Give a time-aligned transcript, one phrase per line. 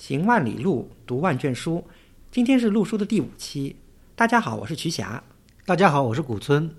[0.00, 1.84] 行万里路，读万卷书。
[2.30, 3.76] 今天是录书的第五期。
[4.16, 5.22] 大家好，我是瞿霞。
[5.66, 6.74] 大家好，我是古村。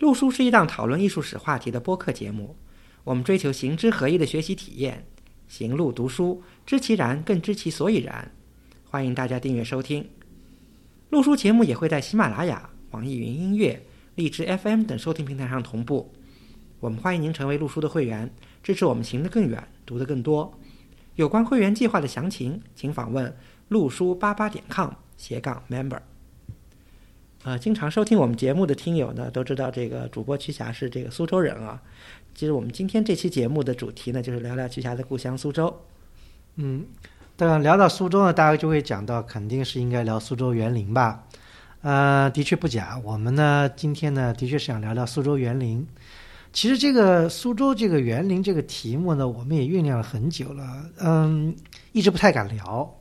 [0.00, 2.56] 录书是一档讨论艺术史话题的播客节目。
[3.04, 5.06] 我们追求行知合一的学习体验，
[5.48, 8.30] 行路读书，知其然，更知其所以然。
[8.84, 10.06] 欢迎大家订阅收听。
[11.08, 13.82] 录书节目也会在喜马拉雅、网易云音乐、
[14.16, 16.12] 荔枝 FM 等收听平台上同步。
[16.80, 18.30] 我们欢迎您成为录书的会员，
[18.62, 20.52] 支持我们行得更远，读得更多。
[21.20, 23.36] 有关会员计划的详情，请访问
[23.68, 25.98] 陆书八八点 com 斜杠 member。
[27.44, 31.82] 呃，经常收听我们节目的听友呢，都知道这个主播曲霞是这个苏州人啊。
[32.34, 35.82] 其实我们今天这期节目的主题呢，就是聊聊曲霞的故乡苏州。
[36.54, 36.86] 嗯，
[37.36, 41.26] 当然聊到苏州呢，大家就会讲到，肯定是应该聊苏州园林吧？
[41.82, 42.98] 呃，的确不假。
[43.04, 45.86] 我们呢，今天呢，的确是想聊聊苏州园林。
[46.52, 50.64] 其实这个苏州这个园林这个题目呢，我们也酝酿了很久了，
[50.98, 51.54] 嗯，
[51.92, 52.92] 一直不太敢聊。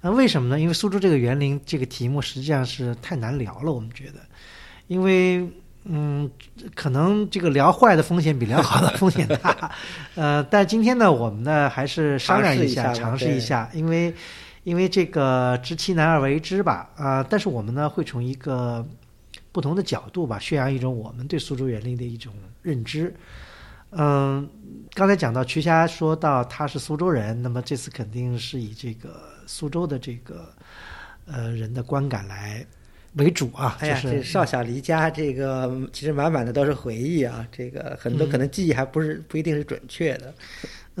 [0.00, 0.60] 呃，为什么呢？
[0.60, 4.20] 因为苏州这个园林这个题目实际上是太难聊了，我们觉得，
[4.88, 5.48] 因为
[5.84, 6.28] 嗯，
[6.74, 9.70] 可能这个聊坏的风险比聊好的风险大。
[10.16, 14.12] 呃，但今天呢，我们呢还是商量一下，尝试一下，因为
[14.64, 18.84] 因为这个知其难而为之吧，啊，但是我们呢会从一个。
[19.58, 23.12] 不同的角度吧，宣扬一种我们对苏州园林的一种认知。
[23.90, 24.48] 嗯，
[24.94, 30.48] 刚才讲到瞿霞说到他是苏州人，那么这次肯定是以这个苏州的这个
[31.26, 32.64] 呃人的观感来
[33.14, 33.76] 为主啊。
[33.80, 37.44] 哎呀，这少小离家，这个其实满满的都是回忆啊。
[37.50, 40.32] 这个很多可能记忆还不是不一定是准确的。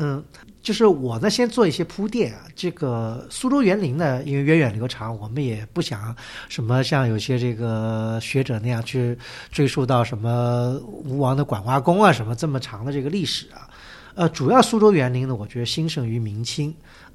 [0.00, 0.22] 嗯，
[0.62, 2.42] 就是我呢，先做一些铺垫啊。
[2.54, 6.14] 这个苏州园林呢，因为源远流长，我们也不想
[6.48, 9.18] 什么像有些这个学者那样去
[9.50, 13.68] 追溯到什么吴王的管花宫啊，什么这么长的这个历史啊。
[14.14, 16.72] 呃，主要苏州园林呢，我觉得兴盛于明清。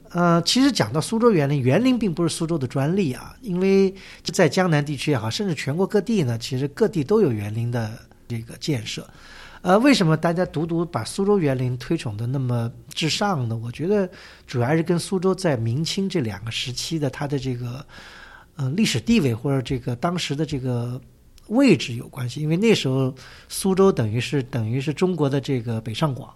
[0.09, 3.95] 呃，其实讲到苏州园林，园林并不是苏州的专利啊，因为
[4.25, 7.89] 在江南地区也好，甚至全国各地呢，其实各地都有园林的
[8.27, 9.07] 这个建设。
[9.63, 13.55] 呃，为什么大家独独把苏州园林推崇的那么至上呢？
[13.55, 14.09] 我觉得
[14.45, 17.85] 主要还是跟苏州在明清这两个时期的它的这个
[18.57, 20.99] 呃历史地位或者这个当时的这个
[21.47, 22.41] 位置有关系。
[22.41, 23.15] 因为那时候
[23.47, 26.29] 苏州等于是等于是中国的这个北上广。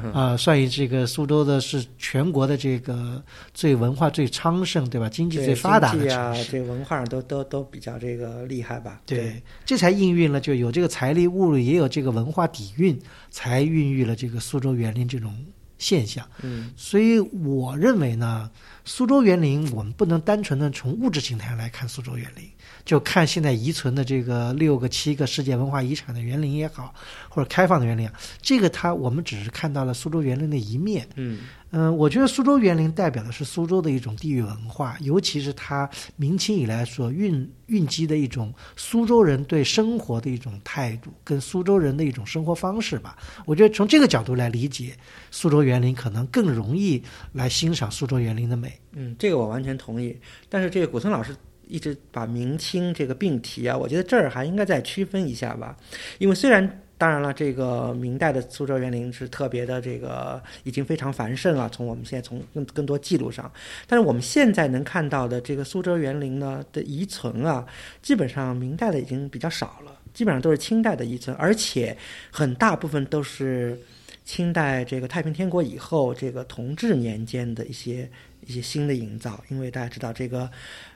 [0.14, 3.22] 啊，算于这个苏州的是全国的这个
[3.52, 5.08] 最文化最昌盛，对吧？
[5.08, 9.00] 经济最发达的城市，这文化上都都都比较这个厉害吧？
[9.06, 12.98] 对，这才应运了就有这个财力物力，也有这个文化底蕴，
[13.30, 15.34] 才孕育了这个苏州园林这种
[15.78, 16.24] 现象。
[16.42, 18.50] 嗯，所以我认为呢，
[18.84, 22.44] 苏州园林我们不能单纯的从物质形态来看苏州园林。
[22.84, 26.92] 就看现在遗存的这个六个、七个世界文化遗产的园林也好，
[27.28, 28.10] 或者开放的园林，
[28.40, 31.08] 这个它我们只是看到了苏州园林的一面。
[31.14, 31.40] 嗯
[31.70, 43.16] 嗯，我觉得苏州园林代表的是苏州的一种地域文化，尤其是它明清以来所蕴蕴积的一种苏州人对生活的一种态度，跟苏州人的一种生活方式吧。
[43.46, 44.96] 我觉得从这个角度来理解
[45.30, 47.00] 苏州园林，可能更容易
[47.32, 48.71] 来欣赏苏州园林的美。
[48.92, 50.16] 嗯，这个我完全同意。
[50.48, 51.34] 但是这个古村老师。
[51.68, 55.74] 一直把明清这个并提啊，我觉得这儿还应该再区分一下吧。
[56.18, 61.70] 因为虽然当然了，这个明代的苏州园林是特别的，这个已经非常繁盛了。
[61.70, 63.50] 从我们现在从更更多记录上，
[63.86, 67.64] 但是我们现在能看到的这个苏州园林呢的遗存啊，
[68.02, 71.96] 基本上明代的已经比较少了，基本上都是清代的遗存，而且
[72.30, 73.80] 很大部分都是
[74.26, 78.10] 清代这个太平天国以后这个同治年间的一些
[78.46, 79.42] 一些新的营造。
[79.48, 80.50] 因为大家知道这个。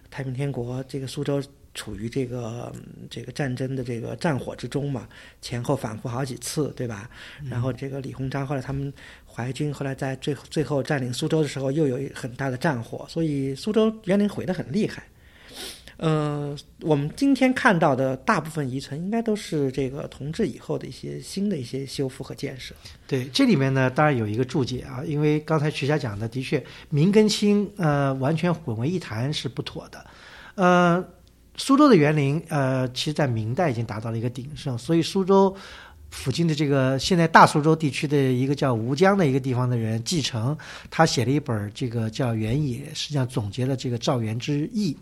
[0.09, 1.43] 太平天国这个苏州
[1.75, 2.73] 处于这个
[3.11, 5.07] 这个战争的这个战火之中嘛，
[5.43, 7.11] 前后反复好几次，对吧？
[7.51, 8.91] 然后这个李鸿章后来他们
[9.27, 15.03] 淮军后来在最最后占领苏州的时候，又有很大的战火，所以苏州园林毁得很厉害。
[15.99, 22.75] 呃，我们今天看到的大部分遗存，应该都是这个同治以后的一些新的一些修复和建设。
[23.07, 30.07] 对，这里面呢，当然有一个注解啊，因为刚才徐霞讲的，的确明跟清呃完全混为一谈是不妥的。
[30.57, 31.03] 呃，
[31.57, 35.57] 苏州的园林呃，其实在明代已经达到了一个鼎盛，所以苏州
[36.17, 40.57] 附近的这个现在大苏州地区的一个叫吴江的一个地方的人继承，
[40.91, 44.97] 他写了一本这个叫《原野》，实际上总结了这个赵园之意。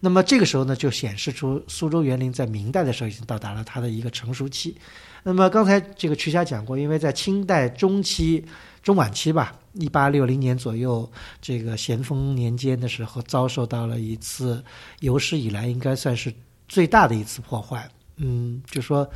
[0.00, 4.74] 那么这个时候呢，就显示出苏州园林在明代的时候已经到达了它的一个成熟期。
[5.22, 8.44] 那么刚才这个曲霞讲过，因为在清代中期、
[8.82, 11.08] 中晚期吧，一八六零年左右，
[11.40, 14.64] 这个咸丰年间的时候，遭受到了一次
[15.00, 16.32] 有史以来应该算是
[16.66, 17.88] 最大的一次破坏。
[18.16, 19.08] 嗯，就说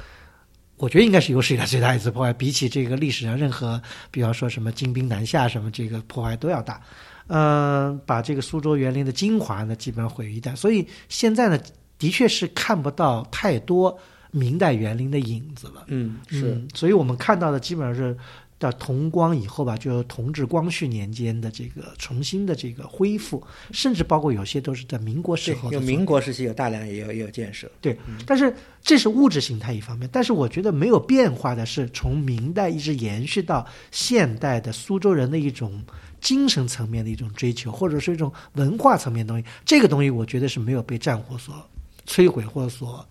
[0.81, 3.81] 我觉得应该是有史以来最大一次破坏，比起这个历史上任何，
[4.11, 6.81] 比方说什么金兵南下什么这个破坏都要大。
[7.33, 10.57] 嗯、把这个苏州园林的精华呢，基本上毁于一旦。
[10.57, 11.61] 所以现在呢，
[11.99, 13.97] 的确是看不到太多
[14.33, 15.85] 明代园林的影子了。
[15.89, 18.17] 嗯，是，嗯，所以我们看到的基本上是
[18.61, 23.43] 到同光以后吧，就同治、光绪年间的这个重新的这个恢复，
[23.73, 35.83] 甚至包括有些都是在民国时候，的有民国时期有大量也有也有建设，对，但是这是物质形态一方面，但是我觉得没有变化的是从明代一直延续到现代的苏州人的一种
[36.21, 39.47] 精神层面的一种追求，或者是一种文化层面的东西。
[39.65, 41.55] 这个东西我觉得是没有被战火所
[42.07, 43.03] 摧毁或者所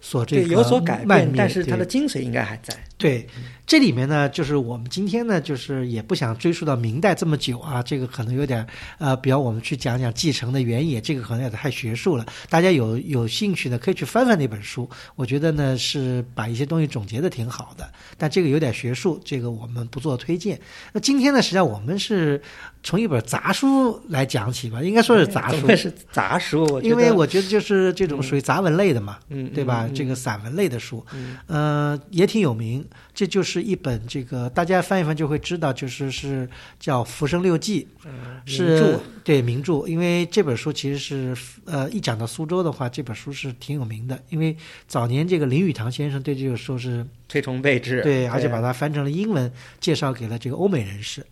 [0.00, 2.78] 所这对个有所改变，但是它的精髓应该还在。
[2.96, 3.26] 对，
[3.66, 8.66] 这里面呢，就是我们今天呢，就是也不想追溯到明代这么久啊，这个可能有点
[8.98, 12.26] 呃，比方我们去讲讲继承的原野，这个可能有点太学术了。
[12.50, 20.60] 大家有有兴趣的可以去翻翻那本书，我觉得呢是把一些东西总结的挺好的，但这个有点学术，这个我们不做推荐。
[20.92, 22.40] 那今天呢，实际上我们是
[22.82, 26.64] 从一本杂书来讲起吧，应该说是杂书 是杂书？
[26.66, 29.86] 我觉因为我觉得就是这种属于杂文类的嘛，嗯，对吧？
[29.88, 32.84] 嗯这个散文类的书，嗯呃，也挺有名。
[33.14, 36.48] 这就是一本这个大家翻一翻就会知道，就是是
[36.78, 39.88] 叫《浮生六记》，嗯是名著对名著。
[39.88, 44.20] 因为这本书其实是呃，一讲到苏州的话，这本书是挺有名的。
[44.28, 44.56] 因为
[44.86, 51.24] 早年这个林语堂先生对这个书是推崇备至，对，而且把它翻成了英文，介绍给了这个欧美人士。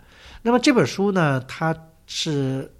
[0.42, 1.76] 那么这本书呢，它
[2.06, 2.70] 是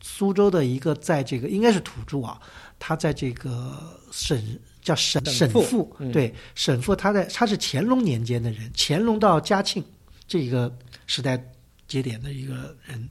[0.00, 2.40] 苏州的一个在这个应该是土著啊，
[2.78, 3.76] 他在这个
[4.10, 9.82] 沈叫沈沈复对沈复，他在他是乾隆年间的人，乾隆到嘉庆
[10.28, 10.72] 这一个
[11.06, 11.42] 时代
[11.88, 13.08] 节点的一个人。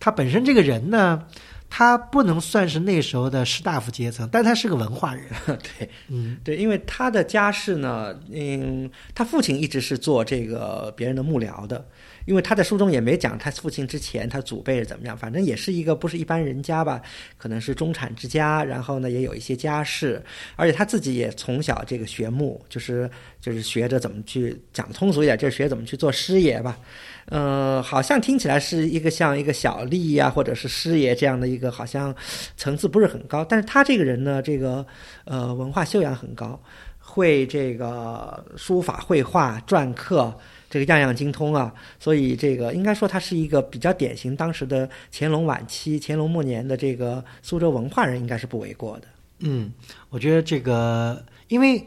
[0.00, 1.26] 他本身这个人呢，
[1.70, 5.24] 他不能算是那时候的士大夫阶层，但他是个文化人。
[5.46, 11.86] 对嗯对，因为他的家世呢，嗯，他父亲一直是做这个别人的幕僚的，
[12.24, 17.00] 因为他在书中也没讲他父亲之前他祖辈是怎么样，反正也是一个不是一般人家吧，
[17.36, 20.22] 可能是中产之家，然后呢也有一些家世，
[20.56, 23.10] 而且他自己也从小这个学木，就是
[23.40, 26.78] 就是学着怎么去讲通俗一点，就是学怎么去做师爷吧。
[27.26, 32.14] 呃，好像听起来是一个像一个小吏呀、或者是师爷这样的一个，好像
[32.56, 33.42] 层次不是很高。
[33.42, 34.86] 但是他这个人呢，这个
[35.24, 36.60] 呃文化修养很高，
[36.98, 40.36] 会这个书法、绘画、篆刻，
[40.80, 41.72] 这个样样精通啊。
[41.98, 49.06] 所以这个应该说他是一个比较典型当时的乾隆晚期、乾隆末年的这个苏州文化人，应该是不为过的。
[49.40, 49.72] 嗯，
[50.10, 51.84] 我觉得这个，因为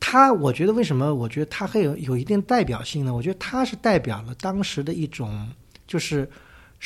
[0.00, 1.14] 他，我觉得为什么？
[1.14, 3.14] 我觉得他还有有一定代表性呢？
[3.14, 5.48] 我觉得他是代表了当时的一种，
[5.86, 6.28] 就是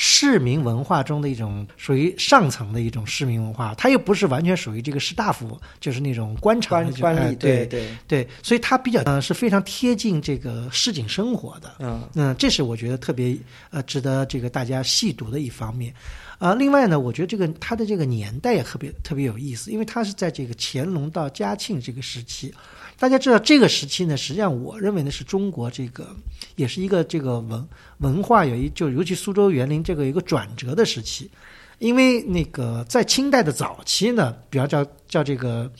[0.01, 11.75] 市民文化中的一种属于上层的一种市民文化，它又不是完全属于这个士大夫，就是那种官场官的官吏，对对，对，所以它比较呃是非常贴近这个市井生活的。
[11.81, 13.37] 嗯嗯，这是我觉得特别
[13.71, 15.93] 呃值得这个大家细读的一方面。
[16.39, 22.55] 啊、另外呢，我觉得这个它的这个年代也特别特别有意思，因为它是在这个乾隆到嘉庆这个时期。
[22.99, 26.09] 大家知道这个时期呢，实际上我认为呢是中国这个
[26.57, 27.69] 也是一个这个文
[27.99, 31.31] 文化有一就尤其苏州园林这个一个转折的时期，
[31.79, 35.71] 因为那个在清代的早期呢，比方叫叫这个。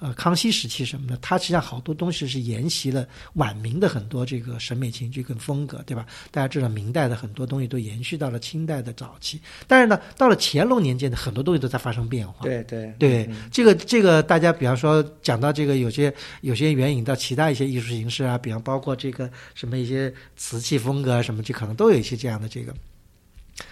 [0.00, 6.06] 呃，康熙时期什么的，它实际上好多东西是沿袭了晚明的很多这个审美情趣跟风格，对吧？
[6.30, 12.44] 大家知道明代的很多东西都延续到了清代的早期，但是呢，到了乾隆年间的很多东西都在发生变化。
[12.44, 22.72] 对对对嗯，这个这个，大家比方说讲到这个，有些有些援引到其他一些艺术形式啊，比方包括这个什么一些瓷器风格啊什么，就可能都有一些这样的这个。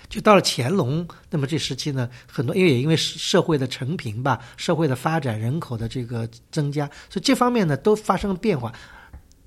[0.08, 8.72] 就到了乾隆，那么这时期呢，很多因为也因为社会的成平吧，社会的发展，人口的这个增加，所以这方面呢都发生了变化。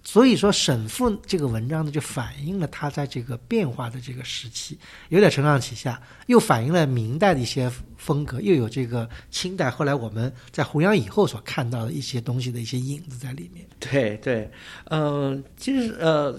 [0.01, 4.79] 所以说，沈复这个文章呢，就反映了他在这个变化的这个时期，
[5.09, 13.67] 有点承上启下，又反映了明代的一些风格，又有这个清代后来我们在弘扬以后所看到的一些东西的一些影子在里面。
[13.77, 14.49] 对对，
[14.85, 16.33] 嗯、其实呃，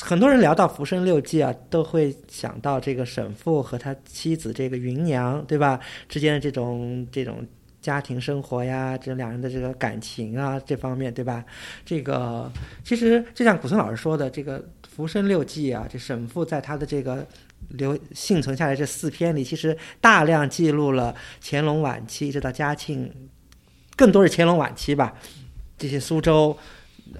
[0.00, 5.78] 很多人聊到《浮生六记》啊，都会想到这个沈复和他妻子这个芸娘，对吧？
[6.08, 7.46] 之间的这种这种
[7.80, 11.44] 家庭生活呀，这两人的这个感情啊，这方面，对吧？
[11.84, 12.50] 这个
[12.82, 17.26] 其实就像古村老师说的，这个《浮生六记》啊，这沈复在他的这个。
[17.70, 23.10] 留幸存下来这四篇里，其实大量记录了乾隆晚期一直到嘉庆，
[23.96, 25.14] 更多是乾隆晚期吧，
[25.78, 26.54] 这些苏州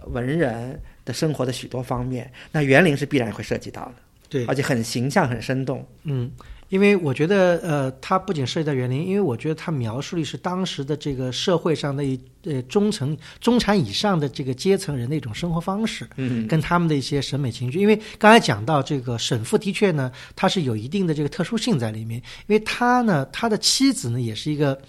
[0.08, 3.94] 文人的生活的许多方面，那园林是必然会涉及到的，
[4.28, 5.86] 对而且很形象、很生动。
[6.04, 6.30] 嗯，
[6.68, 17.78] 因为我觉得呃，它不仅涉及到园林，因为我觉得它描述的是当时的这个社会上的一呃中层、中产以上的这个阶层人的一种生活方式，嗯跟他们的一些审美情趣。
[17.78, 24.80] 因为刚才讲到这个沈父的确呢，他是有一定的这个特殊性在里面，因为他呢，他的妻子呢也是一个。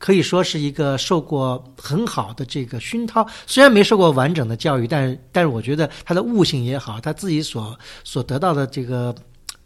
[0.00, 9.14] 可以说是一个受过很好的这个熏陶，虽然没受过完整的教育，但但是我觉得他的悟性也好，他自己所所得到的这个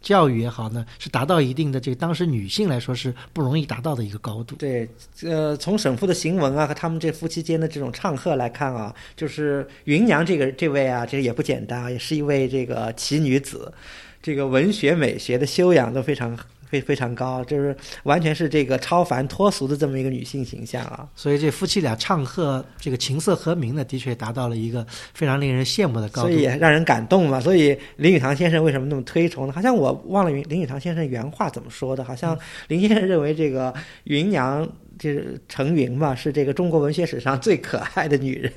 [0.02, 4.56] 教育也好呢，是达到一定的这个当时女性来说是不容易达到的一个高度。
[4.56, 4.88] 对，
[5.22, 13.72] 呃，从沈父的行文啊和他们这夫妻间的这种唱和来看啊，就是芸娘这个这位啊，这个也不简单啊，也是一位这个奇女子，
[14.20, 16.36] 这个文学美学的修养都非常
[16.68, 21.08] 非非常高，就是完全是这个超凡脱俗的这么一个女性形象啊。
[21.14, 26.28] 所以这夫妻俩唱和这个琴瑟和鸣呢，的确达到了一个非常令人羡慕的高度。
[26.28, 27.40] 所以也让人感动嘛。
[27.40, 29.52] 所以林语堂先生为什么那么推崇呢？
[29.52, 33.72] 好像我忘了林林语堂先生原话怎么说的，好像林先生认为这个
[34.04, 34.68] 芸娘。
[34.96, 38.52] 就是程云嘛，是这个中国文学史上最可爱的女人。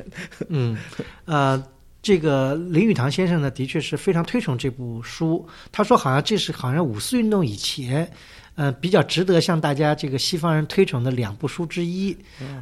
[0.49, 0.77] 嗯，
[1.25, 1.61] 呃，
[2.01, 5.45] 这个林语堂先生呢，的确是非常推崇这部书。
[5.71, 8.09] 他说，好像这是好像五四运动以前，
[8.55, 12.15] 呃，比较值得向大家这个西方人推崇的两部书之一。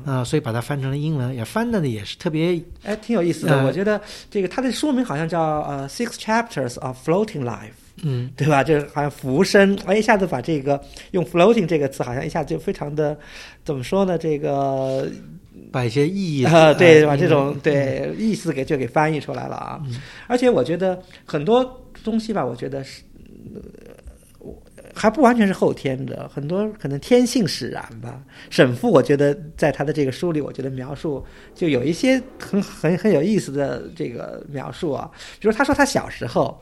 [0.06, 3.58] 呃，所以把它翻成了英文，也翻的呢也是特别哎，挺有意思的。
[3.58, 4.02] 呃我觉得
[4.32, 7.54] 这个它的书名好像叫呃《Six Chapters of Floating Life》。
[8.04, 8.62] 嗯，对吧？
[8.62, 13.18] 就是好像浮生，哎，一下子把这个用 “floating” 这个词，好像一下子就非常的，
[13.64, 14.18] 怎么说呢？
[14.18, 15.10] 这个
[15.76, 19.82] 把一些意义啊，对，呃把这种嗯对意思给就给翻译出来了啊。
[20.26, 23.02] 而且我觉得很多东西吧，我觉得是，
[23.54, 23.62] 呃
[24.40, 24.56] 我
[24.94, 28.24] 还不完全是后天的，很多可能天性使然吧。
[28.50, 31.22] 沈复，我觉得在他的这个书里，我觉得描述
[31.54, 36.58] 就有一些很很很有意思的这个描述啊，比如他说他小时候。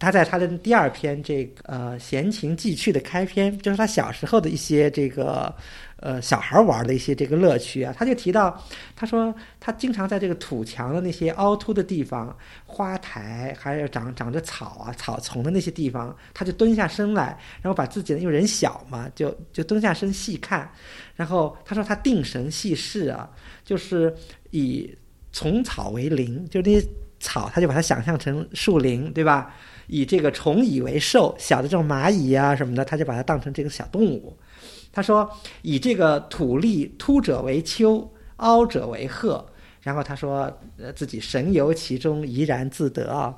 [0.00, 5.54] 他在他的第二篇这个呃《闲情寄趣》的开篇，就是他小时候的一些这个
[5.96, 8.58] 呃小孩玩的一些这个乐趣啊，他就提到，
[8.96, 20.66] 他说他经常在这个土墙的那些凹凸的地方、花台还有长长着草啊、草丛的那些地方，他就蹲下身来，然后把自己的因为人小嘛，就就蹲下身细看，
[21.14, 23.28] 然后他说他定神细视啊，
[23.62, 24.14] 就是
[24.50, 24.90] 以
[25.30, 26.88] 丛草为林，就是那些
[27.20, 29.54] 草，他就把它想象成树林，对吧？
[29.90, 34.36] 以这个虫蚁为兽，小的这种蚂蚁啊什么的，他就把它当成这个小动物。
[34.92, 35.28] 他说，
[35.62, 39.44] 以这个土力凸者为丘，凹者为壑。
[39.82, 40.52] 然后他说，
[40.94, 43.34] 自己神游其中，怡然自得啊。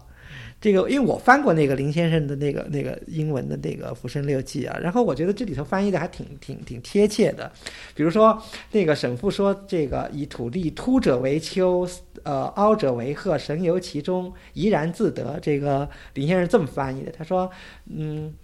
[0.61, 7.51] 这个，因为我翻过那个林先生的那个那个英文的那个《浮生六记》啊，然后我觉得这里头翻译的还挺挺挺贴切的。
[7.95, 8.41] 比如说，
[8.71, 11.89] 那个沈复说，这个以土地凸者为丘，
[12.25, 15.39] 呃，凹者为壑，神游其中，怡然自得。
[15.41, 17.51] 这个林先生这么翻译的，他说，
[17.87, 18.35] 嗯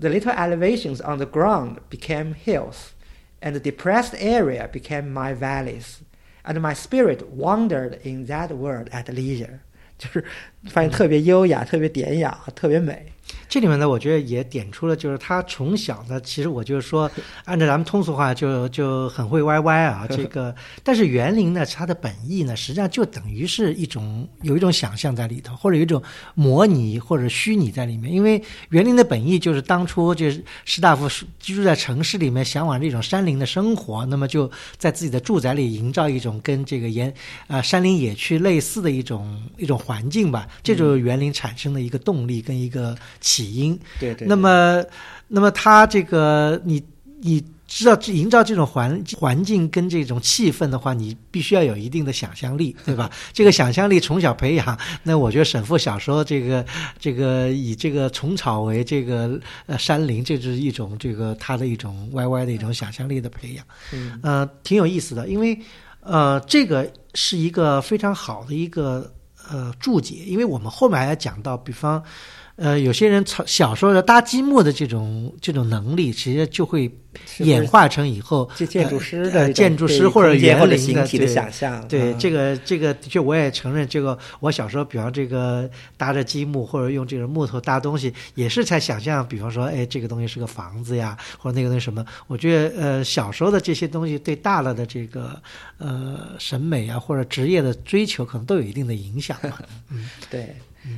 [0.00, 2.88] ，the little elevations on the ground became hills,
[3.40, 5.98] and the depressed area became my valleys,
[6.44, 9.60] and my spirit wandered in that world at leisure。
[9.98, 10.24] 就是
[10.66, 13.12] 发现特别优雅、特别典雅、特别美。
[13.48, 17.10] 这里面呢，我觉得也点出了，就是他从小呢，其实我就是说，
[17.44, 20.06] 按照咱们通俗话就就很会歪歪啊。
[20.08, 20.54] 这个，
[20.84, 26.02] 但是园林呢，它的本意呢，实际上就等于是一种有一种想象在里头，或者有一种
[26.34, 28.12] 模拟或者虚拟在里面。
[28.12, 31.08] 因为园林的本意就是当初就是士大夫
[31.38, 37.12] 居住在城市里面，向往这种山林的生活，那么就在自己的住宅里营造一种跟这个沿
[37.46, 43.78] 啊、山林野区类似的一种一种环境吧，这就是园林产生的一个动力跟一个起因。
[43.98, 44.84] 对对那么，
[45.26, 46.82] 那么他这个你
[47.20, 53.10] 你知道营造这种环环境跟这种气氛的话，你必须要有一定的想象力，对吧？
[53.30, 56.64] 这个想象力从小培养，那我觉得沈复小时候这个
[56.98, 65.58] 这个以这个虫草为这个呃山林，这是一种这个他的一种歪歪的一种想象力的培养，嗯呃，挺有意思的，因为
[66.00, 69.12] 呃这个是一个非常好的一个
[69.50, 72.02] 呃注解，因为我们后面还要讲到，比方。
[72.58, 76.90] 呃，有些人从小时候的搭积木的这种这种能力，其实就会
[77.38, 81.86] 演化成以后建建筑师呃的建筑师或者园林的形体的对想象。
[81.86, 92.04] 对，嗯这个这个的确，我也承认，这个我小时候，比方这个搭着积木或者用这个木头搭东西，也是在想象，比方说，哎，这个东西是个房子呀，或者那个东西什么。
[92.26, 95.40] 我觉得，呃，小时候的这些东西对大了的这个
[95.78, 99.58] 呃审美啊或者职业的追求，可能都有一定的影响嘛。
[100.28, 100.56] 对，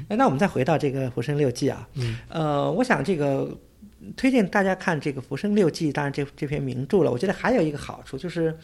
[0.09, 3.49] 哎，那我们再回到这个《浮生六记》啊，嗯呃，我想这个
[4.17, 7.11] 推荐大家看这个《浮生六记》，当然这这篇名著了。
[7.11, 8.57] 我觉得还有一个好处就是，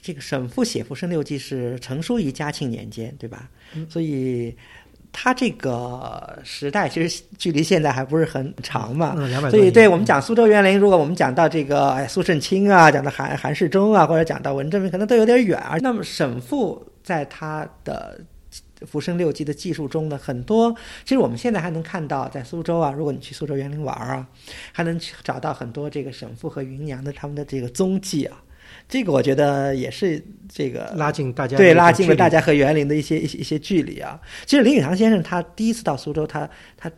[0.00, 3.48] 这个沈复写《浮生六记》是成书于嘉庆年间，对吧？
[3.88, 4.54] 所以
[5.10, 15.76] 他这个时代其实距离现在还不是很长嘛，嗯，所以对我们讲苏州园林，如果我们讲到这个哎苏慎卿啊，讲到韩韩世忠啊，或者讲到文征明，可能都有点远啊。
[15.80, 18.18] 那么沈复在他的
[18.86, 20.74] 《浮生六记》的技术中呢，很多
[21.04, 24.26] 其实我们现在还能看到，在苏州啊，如果你去苏州园林玩啊，
[24.72, 28.42] 还能去找到很多这个沈复和芸娘的他们的这个踪迹啊。
[28.88, 32.28] 这个我觉得也是这个拉近大家对拉近了大。
[32.28, 34.18] 家和园林的一些一些一些距离啊。
[34.46, 36.90] 其实林语堂先生他第一次到苏州，他他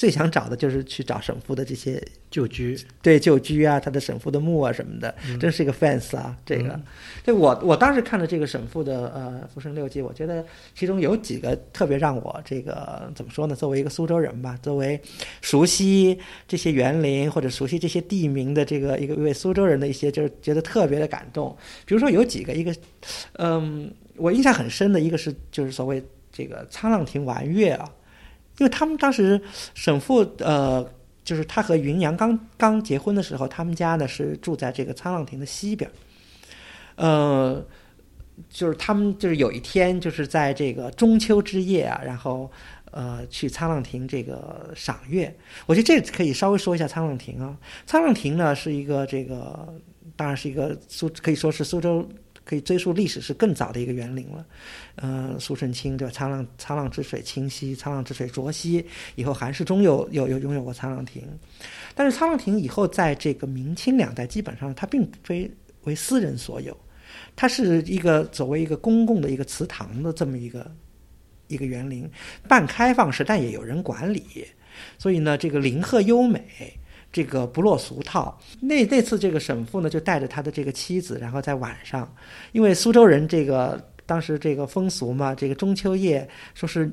[0.00, 6.34] 最想找的就是去找沈复的这些旧居， 对旧居啊，他的沈复的墓啊什么的，真是一个 fans 啊。
[6.46, 6.80] 这个，
[7.22, 10.42] 对我我当时看了这个沈复的呃《浮生六记》，我觉得
[10.74, 13.54] 其中有几个特别让我这个怎么说呢？
[13.54, 14.98] 作为一个苏州人吧，作为
[15.42, 21.54] 熟悉这些园林或者熟悉这些地名的这个一个一位苏州人的一些，就是觉得特别的感动。
[21.84, 22.74] 比如说有几个，一个
[23.34, 26.02] 嗯，我印象很深的一个是就是所谓
[26.32, 27.86] 这个沧浪亭玩月啊。
[28.60, 29.40] 因为他们当时
[29.74, 30.86] 沈复呃，
[31.24, 35.90] 就是他和芸娘刚刚结婚的时候，他们家呢是住在这个沧浪亭的西边，
[36.96, 37.64] 呃，
[38.50, 42.50] 就是他们就是有一天就是在这个中秋之夜啊，然后
[42.90, 45.34] 呃去沧浪亭这个赏月。
[45.64, 47.56] 我觉得这可以稍微说一下沧浪亭啊。
[47.88, 49.74] 沧浪亭呢是一个这个，
[50.14, 52.06] 当然是一个苏可以说是苏州。
[52.50, 54.44] 可以追溯历史是更早的一个园林了，
[54.96, 56.12] 呃，苏舜卿对吧？
[56.12, 58.84] 沧浪沧浪之水清兮，沧浪之水浊兮。
[59.14, 61.22] 以后韩世忠又又又拥有过沧浪亭，
[61.94, 65.48] 但是沧浪亭以后在这个明清两代基本上它并非
[65.84, 66.76] 为私人所有，
[67.36, 70.68] 它是一个作为一个公共的一个祠堂的这么一个
[71.46, 72.10] 一个园林，
[72.48, 74.24] 半开放式，但也有人管理，
[74.98, 76.76] 所以呢，这个林壑优美。
[77.12, 78.38] 这个不落俗套。
[78.60, 82.12] 那那次这个沈父呢，就带着他的这个妻子，然后在晚上，
[82.52, 86.90] 因为苏州人这个当时这个风俗嘛，这个中秋夜说是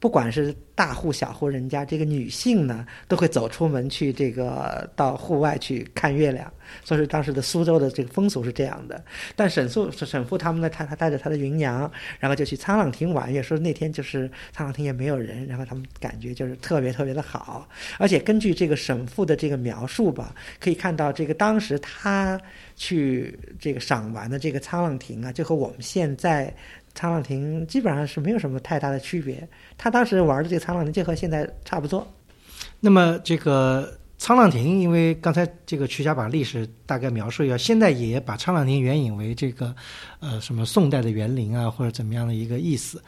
[0.00, 6.50] 不管是大户小户人家，这个女性呢都会走出门去这个到户外去看月亮，
[6.82, 9.04] 所以说当时的苏州的这个风俗是这样的。
[9.36, 14.26] 但沈素沈复他们呢，他他带着他的芸娘，然后就去沧浪亭玩月，说那天就是
[14.56, 17.68] 沧浪亭也没有人，然后他们感觉就是特别特别的好。
[17.98, 22.40] 而且根据这个沈复的这个描述吧，可以看到这个当时他
[22.74, 26.50] 去这个赏玩的这个沧浪亭啊，就和我们现在
[26.94, 29.48] 沧浪亭基本上是没有什么太大的区别。
[29.76, 32.06] 他当时玩的这个沧浪亭就和现在差不多。
[32.80, 39.74] 那么这个沧浪亭，因为刚才这个曲家把历史大概描述一下，现在也把沧浪亭援引为这个
[40.18, 43.02] 呃什么宋代的园林啊，或者怎么样的一个意思。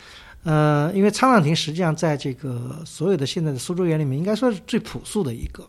[0.44, 5.64] 呃，因为沧浪亭实际上在这个所有的现在的苏州园里面，应该说是最朴素的一个，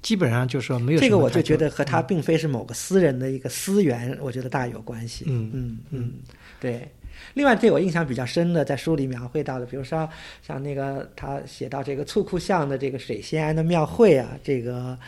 [0.00, 5.24] 基本上就是说没有这个，我就觉得和他并非是某个私人的一个私园，我觉得大有关系。
[5.28, 6.12] 嗯嗯嗯，
[6.58, 6.88] 对。
[7.36, 10.08] 另外，对我印象比较深的，在书里描绘到的，比如说
[10.40, 14.98] 像那个他写到这个醋库巷的这个水仙庵的庙会啊，这个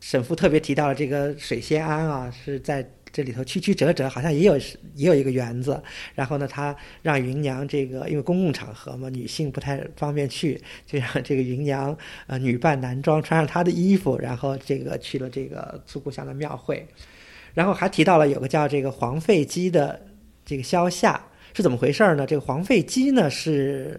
[0.00, 4.56] 沈复特别提到了这个水仙庵啊，是在这里头曲曲折折，好像也有
[4.94, 5.78] 也有一个园子。
[6.14, 11.94] 然后呢，他让芸娘这个因为公共场合嘛，女性不太方便去，就让这个芸娘
[12.26, 16.88] 呃女扮男装，穿上她的衣服，然后这个去了这个醋库巷的庙会。
[17.52, 20.00] 然后还提到了有个叫这个黄费基的
[20.46, 21.22] 这个萧夏。
[21.54, 22.26] 是怎么回事呢？
[22.26, 23.98] 这个黄废基呢是，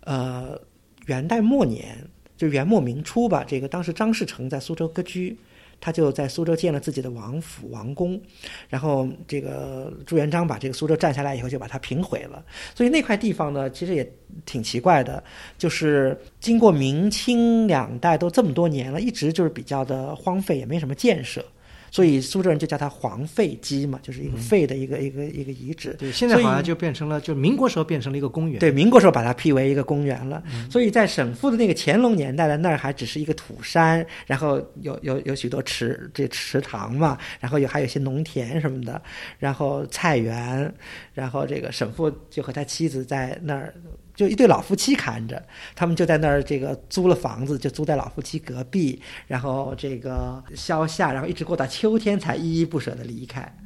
[0.00, 0.60] 呃，
[1.06, 1.96] 元代末年，
[2.36, 3.44] 就元末明初吧。
[3.46, 5.38] 这个当时张士诚在苏州割据，
[5.80, 8.20] 他就在苏州建了自己的王府王宫，
[8.68, 12.44] 然后这个朱元璋把这个苏州占下来以后，就把它平毁了。
[12.74, 14.12] 所以那块地方呢，其实也
[14.44, 15.22] 挺奇怪的，
[15.56, 21.44] 就是经过明清两代都这么多年了，一直就是比较的荒废，也没什么建设。
[21.90, 25.94] 所以苏州人就叫它黄废基嘛，就是一个废的一个、一个一个遗址。
[25.98, 28.58] 对，现在好像就变成了，就民国时候变成了一个公园。
[28.58, 30.42] 对，民国时候把它辟为一个公园了。
[30.70, 39.00] 所以在沈复的那个乾隆年代的那儿还只是一个土山，然后有有有许多池这池塘嘛，然后有还有一些农田什么的，
[39.38, 40.72] 然后菜园，
[41.14, 43.74] 然后这个沈复就和他妻子在那儿。
[44.18, 45.40] 就一对老夫妻看着，
[45.76, 53.56] 他们就在那儿这个租了房子，就租在老夫妻隔壁，然后这个消夏，然后一直过到秋天才依依不舍的离开。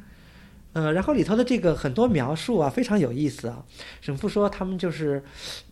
[0.74, 3.64] 呃，然后里头的这个很多描述啊，非常有意思啊。
[4.02, 5.24] 沈复说他们就是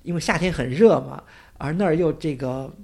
[0.02, 1.22] 因为夏天很热嘛，
[1.58, 2.74] 而那儿又这个。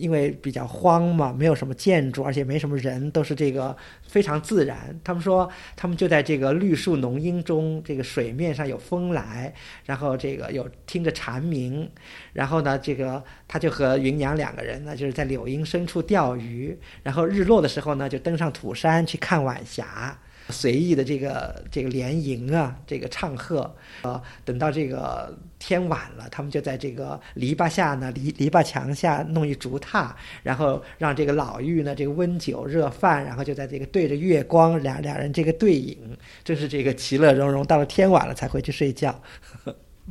[0.00, 4.98] 因为比较荒嘛，没有什么建筑，而且没什么人，都是这个非常自然。
[5.04, 9.52] 他们说，他们就在这个绿树浓荫中，这个水面上有风来，
[9.84, 11.88] 然后这个有听着蝉鸣，
[12.32, 20.18] 然后呢，这个他就和芸娘两个人呢，就是在柳荫深处钓鱼，然后日落的时候呢，就登上土山去看晚霞。
[20.48, 30.10] 随意的这个这个联吟啊，这个唱和，呃，等到这个天晚了，他们就在这个篱笆下呢，篱篱笆墙下弄一竹榻，
[30.42, 35.96] 然后让这个老妪呢，这个温酒热饭，然后就在这个对着月光，俩俩人这个对饮，
[36.42, 37.64] 真是这个其乐融融。
[37.64, 39.22] 到了天晚了才回去睡觉。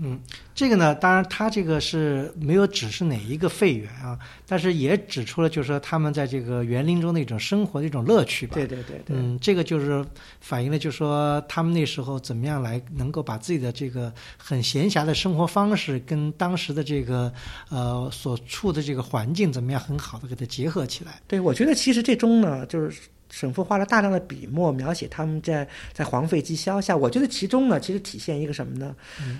[0.02, 0.20] 嗯，
[0.56, 8.56] 这个呢，当然他这个是没有指是哪一个废园啊，但是也指出了就是说他们在这个园林中的一种生活的一种乐趣吧。
[8.56, 10.06] 对对对对，嗯，这个就是
[10.40, 17.32] 反映了就是说他们那时候怎么样来能够把自己的这个很闲暇的生活方式跟当时的这个
[17.70, 21.22] 呃所处的这个环境怎么样很好的给它结合起来。
[21.28, 28.96] 对，我觉得其实这中呢，就是沈复花了大量的笔墨描写他们在在皇费机消下，我觉得其中呢，其实体现一个什么呢？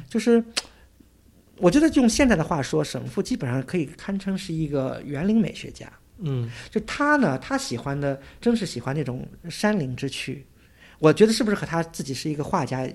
[0.08, 0.44] 就是
[1.58, 5.92] 我觉得用现在的话说，沈复基本上可以堪称是一个园林美学家。
[6.22, 10.46] 嗯就他呢，他喜欢的真是喜欢那种山林之趣。
[11.00, 12.86] 我觉得是不是和他自己是一个画家，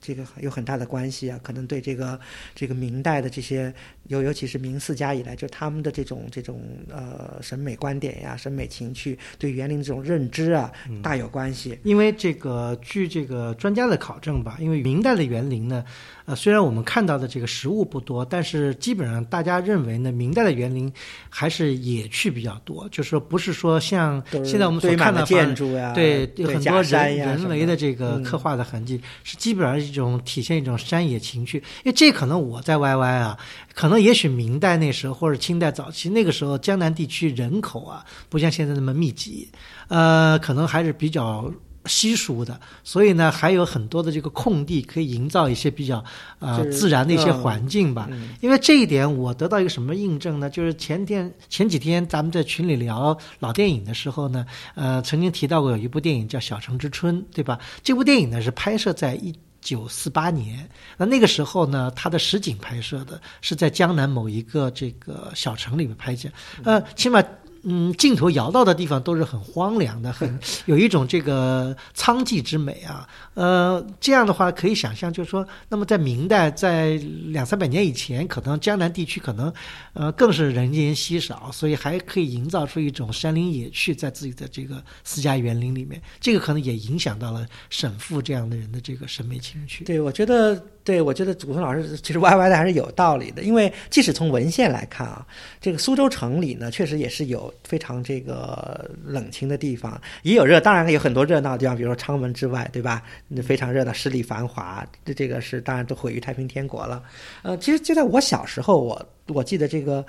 [0.00, 1.38] 这个有很大的关系啊？
[1.44, 2.18] 可能对这个
[2.56, 3.72] 这个明代的这些，
[4.12, 10.70] 尤尤其是明四家以来，就他们的这种这种呃审美观点呀、审美情趣，对园林这种认知啊，
[11.02, 11.78] 大有关系。
[11.82, 15.82] 因为这个据这个专家的考证吧，因为明代的园林呢，
[16.26, 20.92] 呃，虽然我们看到的这个实物不多，但是基本上大家认为呢，明代的园林
[21.30, 31.58] 还是野趣比较多，就是说不是说像现在我们所看到建筑呀，对，有很多人人为的这个嗯刻画的痕迹，是基本上一种体现一种山野情趣。
[31.84, 33.38] 因为这可能我在 YY 啊，
[33.74, 39.48] 可能也许明代那时候或者清代早期那个时候，江南地区人口啊不像现在那么密集，
[39.88, 41.50] 呃，可能还是比较。
[41.86, 46.04] 稀疏的，所以呢，还有很多的这个空地可以营造一些比较
[46.38, 48.06] 呃自然的一些嗯环境吧。
[48.12, 50.48] 嗯因为这一点，我得到一个什么印证呢？
[50.48, 57.58] 就是前天前几天咱们在群里聊老电影的时候呢，呃，曾经提到过有一部电影叫《小城之春》，对吧？
[57.82, 59.34] 这部电影呢是拍摄在一。
[59.62, 66.28] 九四八年，那那个时候呢，它的实景拍摄的是在江南某一个这个小城里面拍摄，
[66.64, 67.22] 呃，起码
[67.64, 73.08] 嗯，镜头摇到的地方都是很荒凉的，很 有一种这个苍寂之美啊。
[73.34, 76.94] 呃，这样的话可以想象，就是说，那么在明代，在
[77.26, 79.52] 两三百年以前，可能江南地区可能
[79.92, 86.02] 呃更是人烟稀少，所以还可以营造出一种山林野趣在自己的这个私家园林里面。
[86.20, 89.84] 这个可能也影响到了沈复这样的人的这个审美情趣。
[89.84, 95.26] 对，我觉得，对我觉得古村老师其实歪歪的还是有道理的，因为即使从文献来看啊，
[95.60, 103.02] 这个苏州城里呢，确实也是有非常这个冷清的地方，也有热，当然有很多热闹的地方，比如说昌门之外，对吧？
[103.28, 107.02] 那非常热闹，十里繁华，这这个是当然都毁于太平天国了。
[107.42, 110.04] 呃，其实就在我小时候，我我记得这个。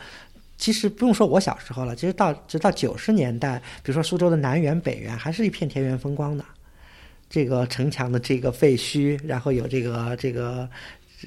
[0.55, 6.45] 其实不用说我小时候了，其实到直到九十年代，比如说苏州的南园、北园，还是一片田园风光的。
[7.33, 10.69] 这个城墙的这个废墟，然后有这个这个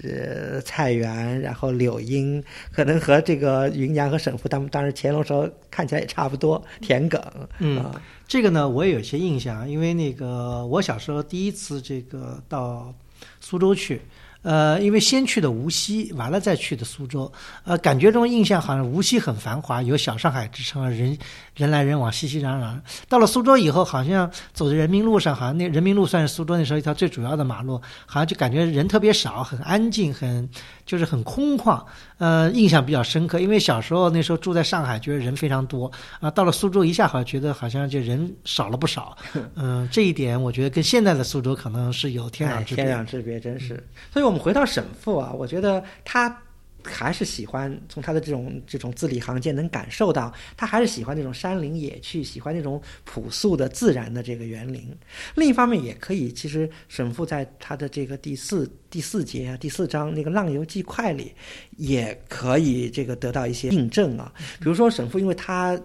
[0.05, 2.41] 呃菜园，然后柳荫，
[2.71, 7.21] 可能和这个云阳和沈复他们当时乾隆时候看起来也差不多，田埂，
[7.59, 7.93] 嗯
[8.29, 12.95] 这个呢，我也有些印象，因为那个我小时候第一次这个到
[13.41, 14.01] 苏州去，
[14.43, 17.33] 呃，因为先去的无锡，完了再去的苏州，
[17.65, 21.19] 呃，感觉中印象好像无锡很繁华，有小上海之称，人
[21.57, 22.79] 人来人往，熙熙攘攘。
[23.09, 30.49] 到了苏州以后，好像走在人民路上，好像那人民路算是苏州那时候一条最主要的马路，好像就感觉人特别少，很安静，很
[30.85, 31.83] 就是很空旷，
[32.19, 33.41] 呃，印象比较深刻。
[33.41, 35.91] 因为小时候那时候住在上海，觉得人非常多
[36.21, 39.17] 啊，到了苏州一下好像觉得好像就人少了不少，
[39.57, 42.85] 嗯、这一点我觉得跟现在的苏州可能是有天哎壤之别。
[42.85, 43.83] 天壤之别，真是。
[44.13, 46.29] 所以我们回到沈复啊，我觉得他
[46.87, 54.89] 还是喜欢从他的这种这种字里行间能感受到，他还是喜欢那种山林野趣，喜欢那种朴素的自然的这个园林。
[55.35, 61.33] 另一方面，也可以，其实沈复在他的这个第四第四节啊第四章那个《浪游记快》里，
[61.77, 64.33] 也可以这个得到一些印证啊。
[64.59, 65.79] 比如说沈复，因为他。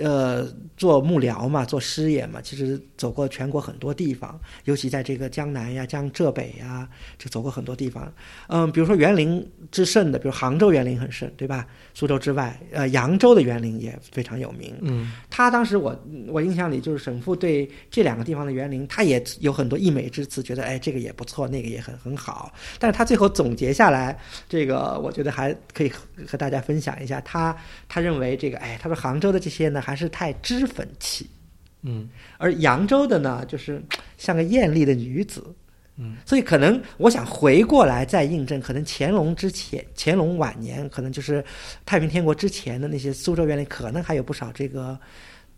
[0.00, 8.12] 呃，做幕僚嘛，做师爷嘛，其实走过全国很多地方，尤其在这个江南呀、江浙北呀，就走过很多地方。
[8.48, 11.66] 嗯，比如说园林之盛的，比如杭州园林很盛，对吧？
[11.94, 14.74] 苏州之外，呃，扬州的园林也非常有名。
[14.80, 15.94] 嗯他当时我
[16.28, 22.52] 我印象里就是沈复对这两个地方的园林，他也有很多溢美之词，觉得哎这个也不错，那个也很很好。
[22.78, 27.20] 但是他最后总结下来，这个我觉得还可以和和大家分享一下。
[27.20, 27.56] 他
[27.88, 31.28] 他认为这个哎，他说杭州的这些呢还是太脂粉气，
[31.82, 33.82] 嗯而扬州的呢就是
[34.18, 35.42] 像个艳丽的女子。
[36.02, 41.44] 嗯，所以可能我想回过来再印证，可能乾隆之前、乾隆晚年，可能就是
[41.84, 44.98] 太平天国之前的那些苏州园林，可能还有不少这个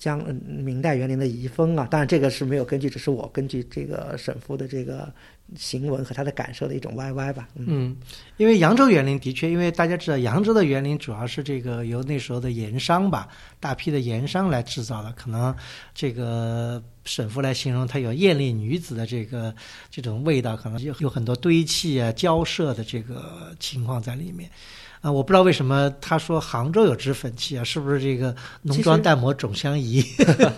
[0.01, 1.87] 江嗯明代园林的遗风啊。
[1.88, 5.12] 当然这个是没有根据，只是我根据这个沈复的这个
[5.56, 7.48] 行文和他的感受的一种歪歪吧。
[7.54, 7.96] 嗯，
[8.36, 13.28] 因为扬州园林的确，因为大家知道扬州的园林主要是这个由那时候的盐商吧，
[13.60, 15.54] 大批的盐商来制造的，可能
[15.94, 19.54] 这个沈复来形容它有艳丽女子的这个
[19.90, 24.50] 这种味道，可能有有很多堆砌啊、交涉的这个情况在里面。
[25.02, 30.02] 啊，我不知道为什么他说杭州有脂粉气啊，是不是这个浓妆淡抹总相宜？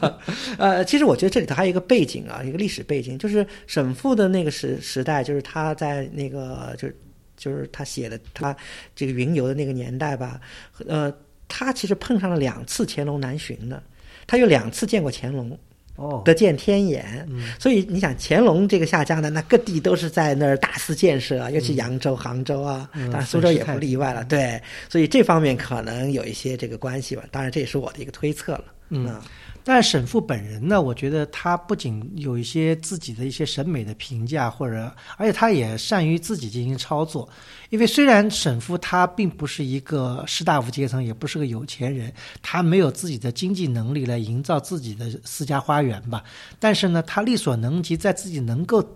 [0.59, 6.96] 呃，其实我觉得这里头还有一个背景啊，一个历史背景，就是沈复的那个时时代，就是他在那个就是
[7.38, 8.54] 就是他写的他
[8.94, 10.38] 这个云游的那个年代吧，
[10.87, 11.11] 呃，
[11.48, 13.83] 他其实碰上了两次乾隆南巡的，
[14.26, 15.59] 他有两次见过乾隆。
[15.96, 17.26] 哦，得见天眼，
[17.59, 24.24] 所以你想乾隆这个下江南，那各地都是在那儿大肆建设，啊尤其扬州、杭州啊，当然苏州也不例外了。
[24.24, 27.22] 对，所以这方面可能有一些这个关系吧。
[27.30, 28.64] 当然这也是我的一个推测了。
[28.90, 29.20] 嗯。
[29.66, 37.27] 但沈复本人呢，我觉得他不仅有一些自己的一些审美的评价，或者而且他也善于自己进行操作。
[37.70, 46.22] 因为虽然沈复他并不是一个士大夫阶层，也不是个有钱人，他没有自己的经济能力来营造自己的私家花园吧，
[46.61, 48.87] 但是呢，他力所能及，在自己能够。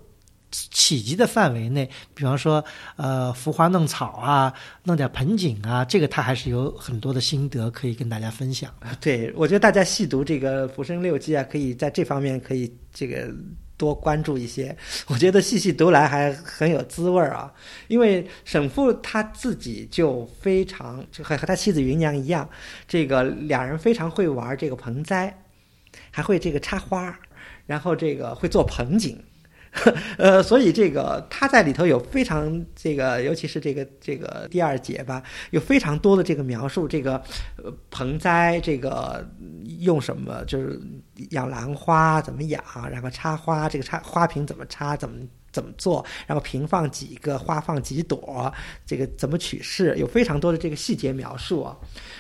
[0.51, 2.65] 起级的范围内，比方说，
[2.97, 4.53] 呃，浮花弄草啊，
[4.85, 8.73] 弄点盆景啊，这个他还是有很多的心得可以跟大家分享。
[9.01, 13.31] 对，我觉得大家细读这个《浮生六记》啊，可以在这方面可以这个
[13.77, 14.75] 多关注一些。
[15.09, 17.53] 我觉得细细读来还很有滋味啊，
[17.89, 22.49] 因为沈复他自己就非常就和和他妻子芸娘一样，
[22.87, 25.43] 这个两人非常会玩这个盆栽，
[26.11, 27.15] 还会这个插花，
[27.67, 29.23] 然后这个会做盆景。
[30.19, 37.23] 呃，所以这个他在里头有非常这个，尤其是这个这个第二节吧，有非常多的这个描述，这个
[37.91, 39.27] 盆栽这个
[39.81, 40.81] 用什么，就是
[41.31, 45.17] 养兰花怎么养，然后插花，这个插花瓶怎么插，怎么。
[45.59, 46.05] 怎么做？
[46.25, 48.53] 然后平放几个，花放几朵，
[48.87, 49.93] 这个怎么取势？
[49.99, 51.77] 有非常多的这个细节描述啊。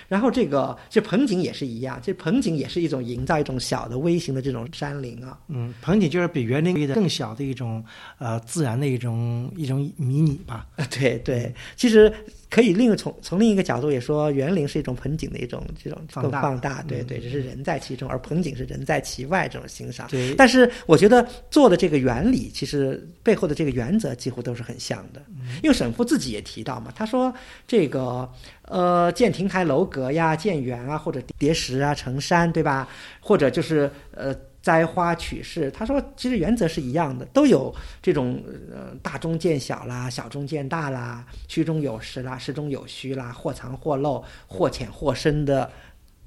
[0.08, 5.38] 然后这个这盆景也是一样，这盆景也是一种营造一种小的微型的这种山林啊。
[5.46, 7.84] 嗯，盆景就是比园林的更小的一种
[8.18, 10.66] 呃自然的一种一种迷你吧。
[10.90, 12.12] 对对，其实。
[12.50, 20.08] 可以另从从另一个角度也说，园林是一种盆景的一种这种更放大，对对，只是人在其中，而盆景是人在其外这种欣赏。
[20.08, 25.20] 对，但是我觉得做的这个原理，其实背后的这个原则几乎都是很像的。
[25.62, 27.32] 因为沈复自己也提到嘛，他说
[27.66, 28.26] 这个
[28.62, 32.88] 呃建亭台楼阁呀，建园啊，或者叠石啊成山，对吧？
[33.20, 34.34] 或者就是呃。
[34.60, 45.70] 栽花取势，他说其实原则是一样的，都有这种呃大中见小啦，小中见大啦，虚中有实啦，实中有虚啦，或藏或露，或浅或深的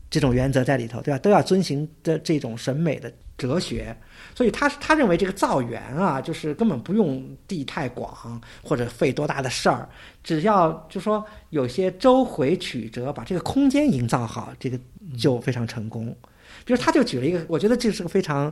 [0.10, 1.20] 这种原则在里头，对吧？
[1.20, 3.96] 都要遵循的这种审美的哲学。
[4.34, 9.88] 所以他他认为这个造园啊，就是根本不用地太广或者费多大的事儿，
[10.24, 14.80] 只要就说有些周回曲折，把这个空间营造好，这个
[15.18, 16.16] 就非常成功。
[16.64, 18.52] 比如，他就举了一个，我觉得这是个非常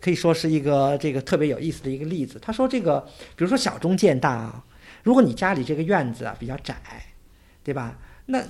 [0.00, 2.38] 可以说是一个这个特别有意思的一个例子。
[2.40, 3.00] 他说，这个
[3.36, 4.64] 比如说小中见大啊，
[5.02, 6.76] 如果你家里这个院子啊比较窄，
[7.62, 7.98] 对吧？
[8.26, 8.42] 那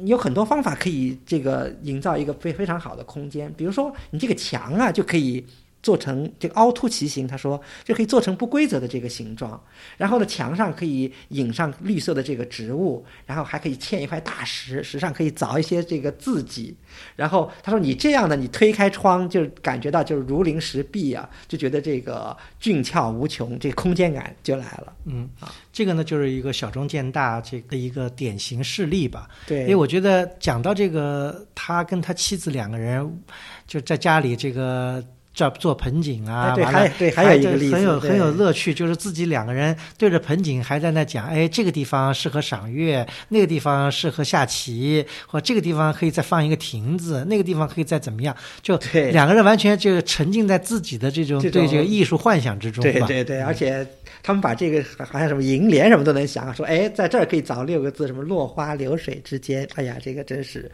[0.00, 3.52] 你有很多方法可以这个营造一个非非常好的空间。
[3.56, 5.44] 比如说，你这个墙啊就可以。
[5.82, 9.60] 做成这个凹凸奇形，他说就可以做成不规则的这个形状。
[9.96, 16.76] 然后呢，墙上可以引上绿色的这个植物，然后还可以嵌一块大石，石上可以凿一些这个字迹。
[17.16, 24.92] 然后他说你这样的，你推开窗就感觉到就是如临石壁啊，就觉得这个俊俏无穷，这空间感就来了。
[25.06, 29.28] 嗯啊，这个呢就是一个小中见大这个一个典型事例吧。
[29.46, 33.22] 对，因为我觉得讲到这个，他跟他妻子两个人
[33.66, 35.02] 就在家里这个。
[35.32, 48.76] 这做盆景啊，对，还对，还有一个很有很有乐趣，就是自己两个人对着盆景还在那讲，哎，这个地方适合赏月，那个地方适合下棋，或这个地方可以再放一个亭子，那个地方可以再怎么样，就
[49.12, 52.82] 两个人完全就沉浸在自己的这种对这个艺术幻想之中。
[52.82, 53.86] 对对对，而且
[54.22, 60.70] 他们把这个好像什么楹联什么都能想，说哎，在这儿可以找六个字，什么落花流水之间，哎呀，这个真是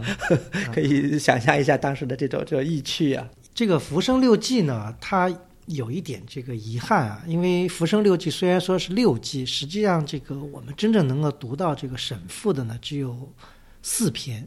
[0.74, 3.28] 可以想象一下当时的这种这种意趣啊。
[3.58, 5.28] 这个《浮生六记》呢，它
[5.66, 13.28] 有一点这个遗憾啊，因为《浮生六记》虽然说是六记，实际上这个我们真正能够读到这个沈复的呢，只有
[13.82, 14.46] 四篇，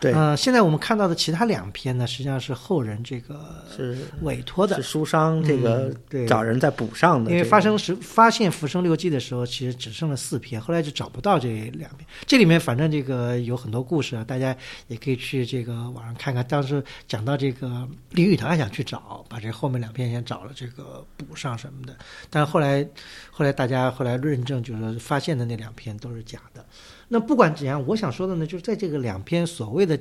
[0.00, 12.06] 对，呃，现在我们看到的其他两篇呢，实际上是后人这个是委托的是，书商这个嗯对找人再补上的这个，因为发生时发现《浮生六记》的时候，其实只剩了四篇，后来就找不到这两篇。
[12.26, 14.56] 这里面反正这个有很多故事啊，大家
[14.88, 16.42] 也可以去这个网上看看。
[16.48, 21.94] 当时讲到这个林语堂还想去找，把这后面两篇先找了这个补上什么的，
[22.30, 22.88] 但是后来
[23.30, 26.64] 后来大家后来论证，就是发现的那两篇都是假的。
[27.12, 29.98] 那不管怎样，我想说的呢，就是在这个两篇所谓的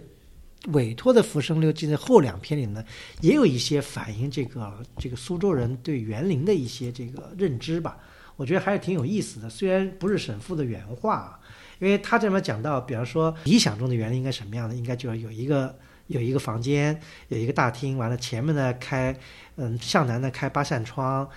[0.67, 2.85] 委托的《浮生六记》的后两篇里呢，
[3.19, 7.97] 也有一些反映这个这个苏州人对园林的一些这个认知吧。
[8.35, 11.39] 我觉得还是挺有意思的，虽然不是沈复的原话啊，
[11.79, 19.17] 因为他这里面讲到，比方说理想中的园林应该什么样的，应该就是有一个有一个房间，有一个大厅，完了前面呢开，
[19.55, 21.27] 嗯，向南呢开八扇窗。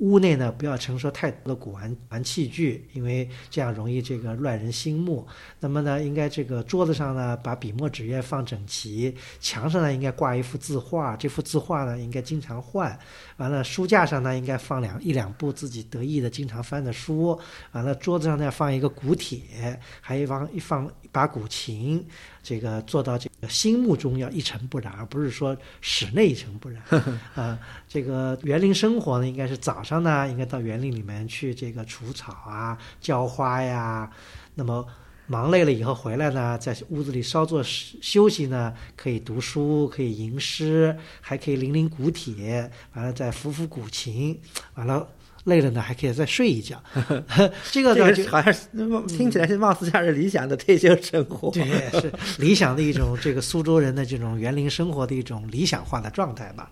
[0.00, 5.26] 屋内呢，不要承受太多的古玩玩器具，因为这样容易这个乱人心目。
[5.60, 12.98] 那么呢，应该这个桌子上呢，把笔墨纸砚放整齐；墙上呢，应该挂一幅字画，这幅字画呢，应该经常换。
[13.42, 17.36] 完了，书架上呢，应该放两一两部自己得意的、经常翻的书。
[17.72, 22.06] 完了，桌子上呢，放一个古帖，还一放一放一把古琴。
[22.40, 26.80] 这个做到这个心目中要一尘不染，而不是说室内一尘不染。
[27.34, 34.08] 啊，这个园林生活呢，应该是早上呢，应该到园林里面去这个除草啊、浇花呀。
[34.54, 34.86] 那么
[35.26, 44.38] 忙累了以后回来呢，在屋子里稍作休息呢，可以读书，可以吟诗，还可以临临古帖，完了再抚抚古琴，
[44.74, 45.06] 完了。
[45.44, 46.80] 累了呢，还可以再睡一觉。
[47.72, 47.96] 这个
[48.30, 48.62] 好像是
[49.08, 51.50] 听起来是貌似像是理想的退休生活。
[51.50, 51.64] 对，
[52.00, 56.70] 是理想的一种这个苏州人的这种园林生活的一种理想化的状态吧。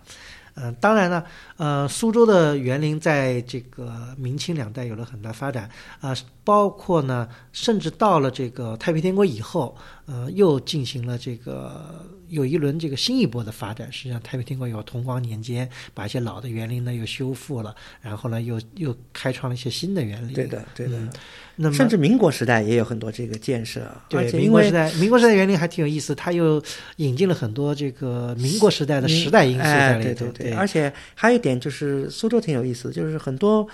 [0.53, 1.21] 嗯、呃，当然呢，
[1.57, 5.65] 呃，苏州的园林在这个明清两代有了很大发展
[5.99, 9.75] 啊、呃，包括呢，甚至到了这个太平天国以后，
[10.05, 13.91] 呃，又进行了这个有一轮这个新一波的发展。
[13.91, 20.33] 实际上，太平天国有同光年间，把一些老的园林呢又修复了，然后呢又又开创了一些新的园林。
[20.33, 20.97] 对的，对的。
[20.97, 21.09] 嗯、
[21.55, 26.61] 那么甚至民国时代也有很多这个建设，对，民国时代，民国时代园林还挺有意思，它又
[26.95, 30.09] 引进了很多这个民国时代的时代因素在里头。
[30.09, 33.67] 哎、对对对，而且还有一点就是苏州挺有意思，就是很多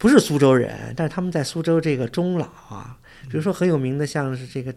[0.00, 2.98] 不是苏州人，但是他们在苏州这个终老啊，
[3.30, 4.74] 比如说很有名的，像是这个。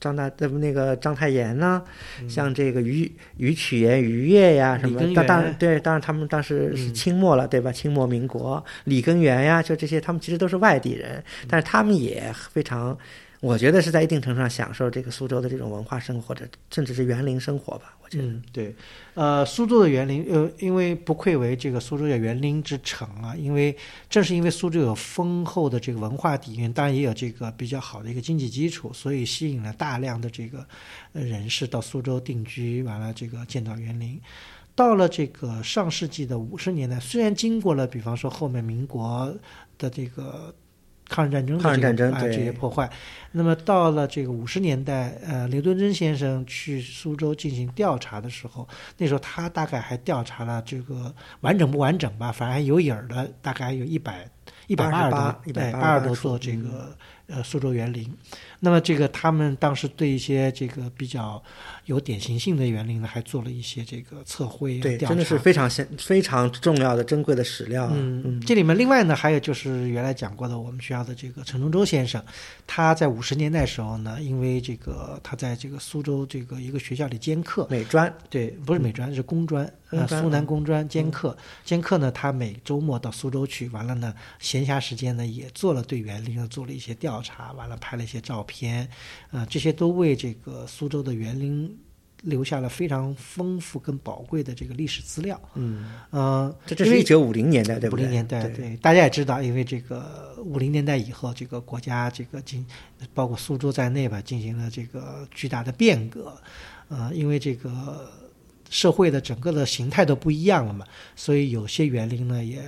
[0.00, 1.84] 张大的那个章太炎呢，
[2.22, 7.70] 嗯、像这个于于曲言、于越呀什么，当当然对，当然他们当时是清末了，嗯、对吧？
[7.70, 12.96] 清末民国，李根源呀，就这些，他们其实都是外地人，但是他们也非常，
[13.42, 17.96] 我觉得是在一定程度上享受这个苏州的这种文化生活，或者甚至是园林生活吧。
[18.00, 18.72] 我觉得，嗯，对，
[19.14, 23.76] 呃，苏州的园林，呃，因为不愧为这个苏州的园林之城啊，因为
[24.08, 30.64] 正是因为苏州有丰厚的这个文化底蕴，当然也有这个比较好的一个经济基础，所以吸引了大量的这个
[31.12, 34.20] 人士到苏州定居，完了这个建造园林。
[34.76, 39.36] 到了这个上世纪的五十年代，虽然经过了，比方说后面民国
[39.76, 40.54] 的这个。
[41.12, 42.90] 抗日战争的抗日战争啊这些破坏，
[43.32, 54.26] 那么到了这个五十年代，呃，刘敦桢先生去苏州进行调查的时候，那时候他大概还调查了这个完整不完整吧，反正还有影儿的，大概有一百
[54.66, 56.96] 一百八十多，一百八十多座这个、
[57.26, 58.10] 嗯、呃苏州园林。
[58.60, 61.42] 那么这个他们当时对一些这个比较
[61.92, 67.92] 有典型性的园林呢，还做了一些这个测绘、啊、对，真的是非常非常重要的珍贵的史料、啊。
[67.94, 72.22] 嗯，嗯这里面另外呢，还有就是原来讲过的，我们学校的这个陈忠洲先生，
[72.66, 88.52] 他在五十年代时候呢，因为这个他在这个苏州这个一个学校里兼课，美专对，不是美专，是工专，呃，苏南工专兼课，兼课呢，他每周末到苏州去，完了呢，闲暇时间呢也做了对园林做了一些调查，完了拍了一些照片。
[88.52, 88.86] 片，
[89.30, 91.74] 呃，这些都为这个苏州的园林
[92.22, 95.40] 留下了非常丰富跟宝贵的这个历史资料。
[95.54, 98.04] 嗯，呃，这这是一九五零年代，对不对？
[98.04, 102.64] 五零年代，对，大家也知道，因为这个五零年代以后，这个国家这个进，
[103.12, 106.32] 包括苏州在内吧，进行了这个巨大的变革。
[106.88, 108.10] 呃，因为这个
[108.70, 112.62] 社会的整个的形态都不一样了嘛，所以有些园林呢也。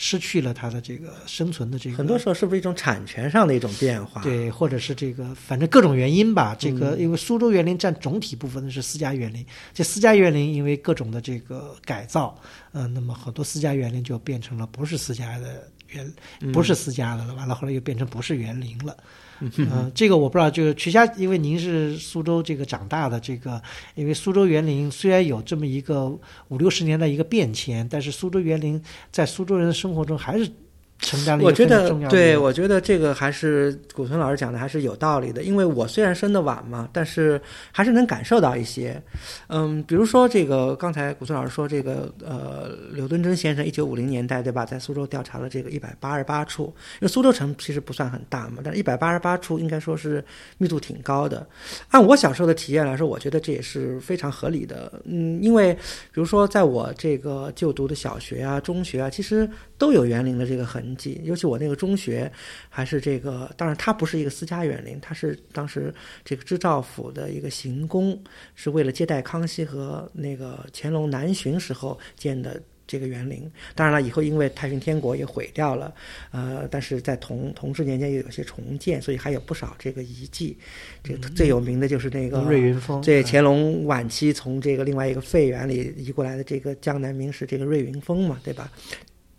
[0.00, 4.22] 失去了它的这个生存的这个，很多时候是不是一种产权上的一种变化？
[4.22, 6.56] 对，或者是这个，反正各种原因吧。
[6.56, 12.40] 这个因为苏州园林占总体部分的是私家园林，这私家园林因为各种的这个改造，
[12.72, 16.14] 嗯、呃，那么很多私家园林就变成了不是私家的园，
[16.52, 17.34] 不是私家的了。
[17.34, 18.96] 完了后来又变成不是园林了。
[18.96, 19.04] 嗯、
[19.40, 23.60] 嗯，这个我不知道，就是曲家，因为您是苏州这个长大的，这个
[23.94, 26.06] 因为苏州园林虽然有这么一个
[26.48, 30.50] 五六十年的一个变迁，但是苏州园林在苏州人的生活中还是
[30.98, 37.40] 承担了一个我觉得对，我觉得这个还是古村老师讲的还是有道理的，因为我虽然生的晚嘛，但是
[37.72, 39.00] 还是能感受到一些，
[39.46, 50.24] 嗯，比如说这个刚才古村老师说这个呃，刘敦桢先生一九五零年代对吧，在苏州调查了这个一百八十八处，因为苏州城其实不算很大嘛，但是一百八十八处应该说是
[50.58, 51.46] 密度挺高的。
[51.90, 62.30] 按我小时候的体验来说，我觉得这也是非常合理的，嗯，因为比如说在我这个就读的小学啊、中学啊，其实都有园林的这个痕迹，尤其我那个中学
[62.68, 68.20] 还是这个，当然它不是一个私家园林，它是当时这个知兆府的一个行宫，
[68.54, 72.60] 是为了接待康熙和那个乾隆南巡时候建的。
[72.90, 73.42] 这个园林，
[73.74, 75.94] 当然了，以后因为太平天国也毁掉了，
[76.30, 80.56] 呃，但是在同同治年间又有些重建，所以还有不少这个遗迹。
[81.04, 88.72] 这个最有名的就是那个瑞云峰，对，乾隆晚期从这个另外一个废园里移过来的这个江南名士这个瑞云峰嘛，对吧？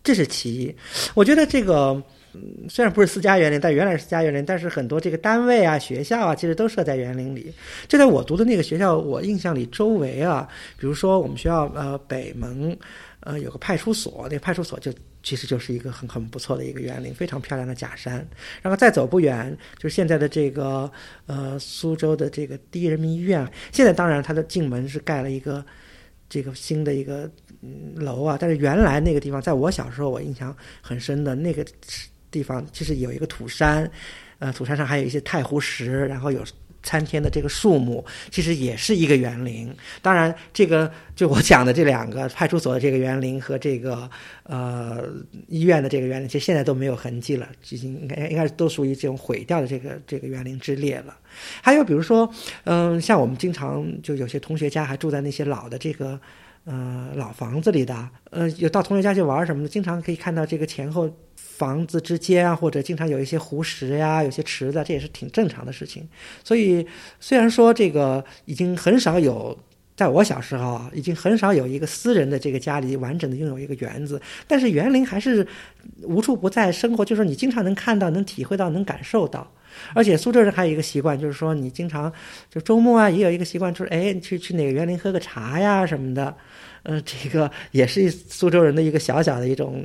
[0.03, 0.75] 这是其一。
[1.13, 2.01] 我觉得这个。
[2.31, 7.51] 嗯，虽然不是私家园林，但原来是私家园林，但是很多这个单位啊、学校啊，其实都设在园林里。
[7.87, 10.47] 就在我读的那个学校，我印象里周围啊，
[10.77, 12.77] 比如说我们学校呃北门，
[13.21, 14.93] 呃有个派出所，那个派出所就
[15.23, 18.23] 其实就是一个很很不错的一个园林，非常漂亮的假山。
[18.61, 20.91] 然后再走不远，就是现在的这个
[21.25, 25.65] 呃苏州的这个第一人民医院，现在当然它的进门是盖了一个
[26.29, 27.27] 这个新的一个
[27.95, 31.65] 楼啊，但是原来那个地方，在我小时候我印象很深的那个。
[32.31, 33.89] 地方其实有一个土山，
[34.37, 36.43] 呃，土山上还有一些太湖石，然后有
[36.83, 39.75] 参天的这个树木，其实也是一个园林。
[39.99, 44.07] 当然，这个就我讲的这两个派出所的这个园林和这个
[44.43, 45.03] 呃
[45.47, 51.17] 医院的这个园林，其实现在都没有痕迹了，已经应该应该都属于这种毁掉的这个这个园林之列了。
[51.63, 52.31] 还有比如说，
[52.65, 56.21] 嗯，像我们经常就有些同学家还住在那些老的这个
[56.69, 61.09] 呃老房子里的，呃，有到同学家去玩什么的，经常可以看到这个前后。
[61.59, 66.07] 房子之间啊，或者经常有一些湖石呀，有些池子，这也是挺正常的事情。
[66.41, 66.87] 所以，
[67.19, 69.57] 虽然说这个已经很少有，
[69.93, 75.45] 在我小时候啊，已经很少有一个私人的这个家里完整的拥有一个园子，但是园林还是
[76.03, 79.45] 无处不在，生活就是你经常能看到、能体会到、能感受到。
[79.93, 82.11] 而且苏州人还有一个习惯，就是说你经常
[82.49, 86.33] 就周末啊，也有一个习惯，就是哎，去去哪个园林喝个茶呀什么的。
[86.83, 89.83] 嗯，这个也是苏州人的一个小小的一种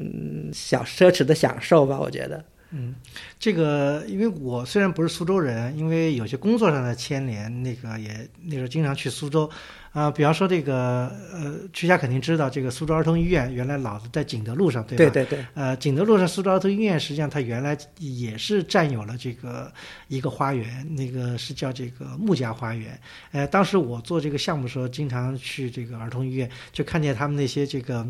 [0.52, 2.44] 小奢侈的享受吧，我觉得。
[2.70, 2.94] 嗯，
[3.38, 9.48] 这个因为我虽然不是苏州人，因为有些工作上的牵连，那个也那时候经常去苏州。
[9.94, 15.12] 啊，比方说这个，呃，曲家肯定知道，这个苏州儿童医院原来老的在景德路上，对吧？
[15.12, 15.46] 对对对。
[15.54, 19.72] 呃，景德路上苏州儿童医院实际上它原来也是占有了这个
[20.08, 22.98] 一个花园，那个是叫这个穆家花园。
[23.30, 28.04] 呃，当时我做这个项目的时候，经常去这个儿童医院，就看见他们那些这个，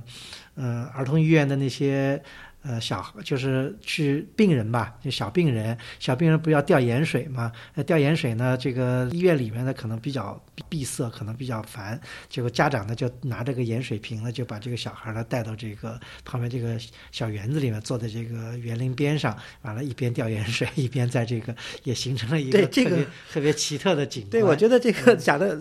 [0.54, 2.20] 呃，儿童医院的那些。
[2.64, 7.52] 呃，小就是去病人吧，就小病人，小病人不要吊盐水嘛？
[7.74, 12.00] 那吊盐水呢，这个医院里面呢可能比较闭塞，可能比较烦。
[12.30, 16.78] 结果家长呢就拿这个盐水瓶呢，就把这个小孩呢带到这个旁边这个
[17.12, 24.30] 小园子里面，坐在这个园林边上，完了，一边吊盐水，一边在这个也形成了一个特别特别奇特的景观。
[24.30, 25.54] 对，我觉得这个讲的，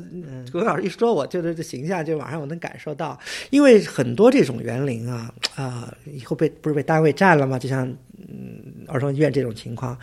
[0.53, 7.57] 古老师一说，我就是这形象，就马上我能感受到，因为很多这种园林啊啊，以后被不是被单位占了吗？
[7.57, 7.87] 就像
[8.17, 9.97] 嗯儿童医院这种情况，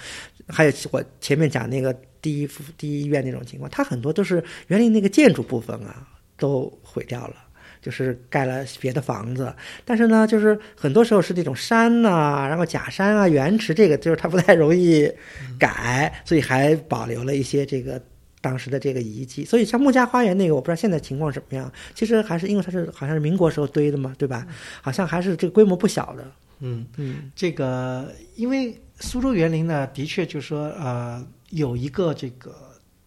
[0.49, 7.36] 还有我前面讲那个第一第一医院那种情况，它很多都是园林那个建筑部分啊都毁掉了，
[7.80, 9.55] 就是盖了别的房子。
[9.84, 15.09] 但是呢，就是很多时候是那种山呐，然后假山啊、园池，这个就是它不太容易
[15.57, 18.03] 改，所以还保留了一些这个
[18.41, 19.45] 当时的这个遗迹。
[19.45, 21.72] 所以像穆家花园那个，我不知道现在情况什么样。
[21.95, 24.45] 其实还是因为它是好像是民国时候堆的嘛，对吧？
[24.82, 26.24] 好像还是这个规模不小的。
[26.61, 26.86] 嗯。
[26.96, 32.54] 嗯，这个因为苏州园林呢，的确就是说呃有一个这个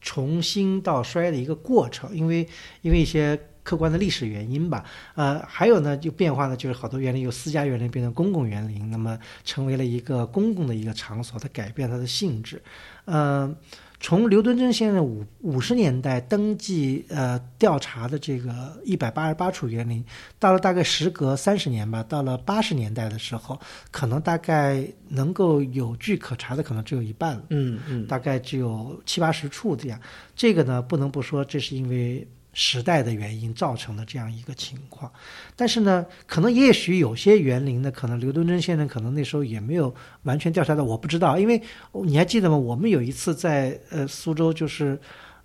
[0.01, 2.47] 从兴到衰的一个过程，因为
[2.81, 4.83] 因为一些客观的历史原因吧，
[5.15, 12.61] 呃还有呢就变化呢，就是好多园林由私家园林变成公共园林，那么成为了一个公共的一个场所，它改变它的性质，
[13.05, 13.55] 嗯。
[14.03, 20.03] 从刘敦桢先生五五十年代登记呃调查的这个一百八十八处园林，
[20.37, 23.57] 到了大概时隔三十年吧，到了八十年代的时候，
[23.91, 29.97] 可能大概能够有据可查的可能只有一半了，嗯嗯，大概只有七八十处这样。
[30.35, 32.27] 这个呢，不能不说，这是因为。
[32.53, 35.11] 时代的原因造成的这样一个情况，
[35.55, 41.61] 但是呢，可能也许有些园林呢，可能刘敦桢先生可能那时候也没有完全调查到，我不知道，因为
[42.05, 42.55] 你还记得吗？
[42.55, 44.99] 我们有一次在呃苏州，就是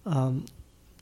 [0.04, 0.42] 嗯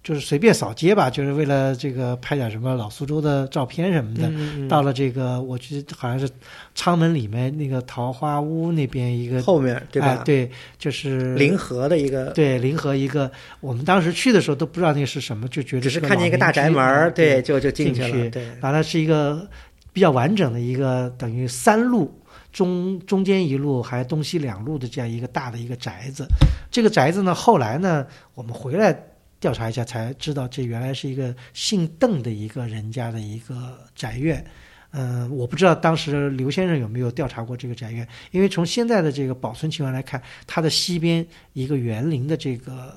[0.07, 4.29] 就是随便扫街吧，就是为了这个拍点什么老苏州的照片什么的。
[4.29, 6.31] 嗯到了这个，我觉得好像是
[6.77, 10.09] 昌门里面那个桃花坞那边一个，后面对吧？
[10.11, 10.49] 哎，对，
[10.79, 13.29] 就是临河的一个，对临河一个，
[13.59, 18.31] 我们当时去的时候都不知道那个是什么，就觉得只是看见一个大宅门儿，对，就就进去了。
[18.31, 19.45] 对，完了是一个
[19.93, 22.17] 比较完整的一个等于三路
[22.53, 26.29] 中中间一路还东西两路的这样一个大的一个宅子。
[26.71, 28.97] 这个宅子呢，后来呢，我们回来
[29.39, 34.45] 调查一下才知道，这原来是一个姓邓的一个人家的一个宅院。
[34.93, 42.95] 嗯，我不知道当时刘先生有没有调查过这个宅院，因为从现在的这个保存情况来看，它的西边一个园林的这个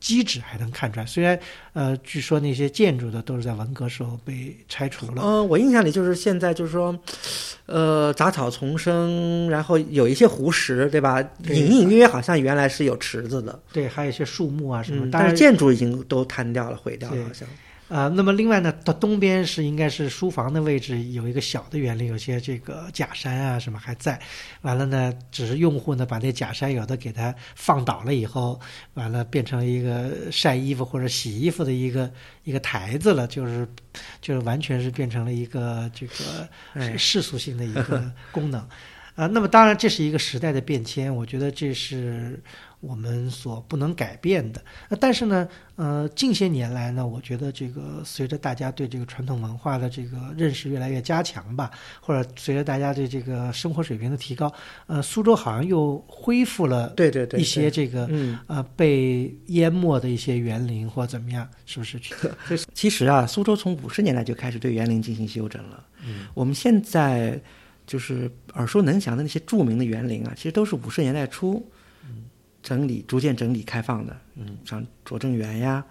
[0.00, 1.06] 基址还能看出来。
[1.06, 1.38] 虽然
[1.72, 5.22] 呃，据说那些建筑的都是在文革时候被拆除了。
[5.22, 6.98] 嗯、我印象里就是现在就是说，
[7.66, 11.22] 呃，杂草丛生，然后有一些湖石，对吧？
[11.22, 15.06] 对隐隐约约好像原来是有池子的，对，还有一些树木啊什么。
[15.06, 17.48] 嗯，但是，建筑已经都坍掉了、毁掉了，好像。
[17.88, 24.20] 呃，那么另外呢，到东边是应该是书房的位置，有一个小的园林，有些这个假山啊什么还在。
[24.62, 28.60] 完了呢，只是用户呢把那假山有的给它放倒了以后，
[28.94, 32.10] 完了变成一个晒衣服或者洗衣服的一个
[32.42, 33.68] 一个台子了，就是
[34.20, 38.68] 就是完全是变成了一个这个哎，世俗性的一个 功能。
[39.16, 42.38] 啊，那么当然这是一个时代的变迁，我觉得这是
[42.80, 44.62] 我们所不能改变的。
[44.90, 54.52] 那但是呢，呃，近些年来呢，我觉得这个随着大家对这个传统文化的这个认识越来越加强吧，或者随着大家对这个生活水平的提高，
[54.86, 61.98] 呃，苏州好像又恢复了对对对，一些这个嗯，呃被淹没的一些园林或怎么样，是不是？
[62.74, 65.82] 其实啊，苏州从五十年代就开始对园林进行修整了。
[66.04, 67.40] 嗯，我们现在
[67.86, 71.64] 就是耳熟能详的那些著名的园林啊，其实都是五十年代初
[72.62, 74.16] 整理、逐渐整理开放的。
[74.34, 75.84] 嗯，像拙政园呀、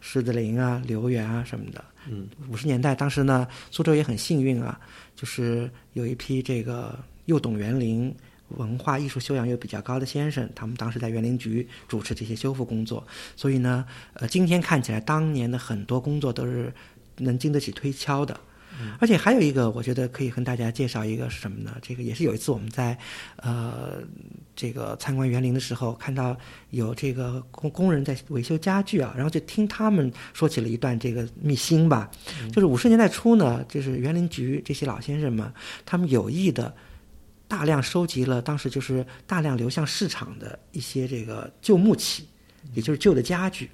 [0.00, 1.84] 狮子林啊、留园啊什么的。
[2.08, 4.78] 嗯，五十年代当时呢，苏州也很幸运啊，
[5.16, 8.14] 就是有一批这个又懂园林。
[8.56, 16.72] 文化艺术修养又比较高的先生，他们当时在园林局主持这些修复工作，所以呢，呃，今天看起来当年的很多工作都是
[17.18, 18.40] 能经得起推敲的。
[18.98, 21.76] 而且还有一个，我觉得可以跟大家介绍一个是什么呢？
[21.82, 22.96] 这个也是有一次我们在
[23.36, 24.02] 呃
[24.56, 26.36] 这个参观园林的时候，看到
[26.70, 32.10] 有这个工工人在维修家具啊，然后就听他们说起了一段这个秘辛吧。
[32.52, 35.52] 就是五十年代初呢，就是园林局这些老先生们，
[35.84, 36.74] 他们有意的
[37.46, 42.26] 大量收集了当时就是大量流向市场的一些这个旧木器，
[42.74, 43.70] 也就是旧的家具。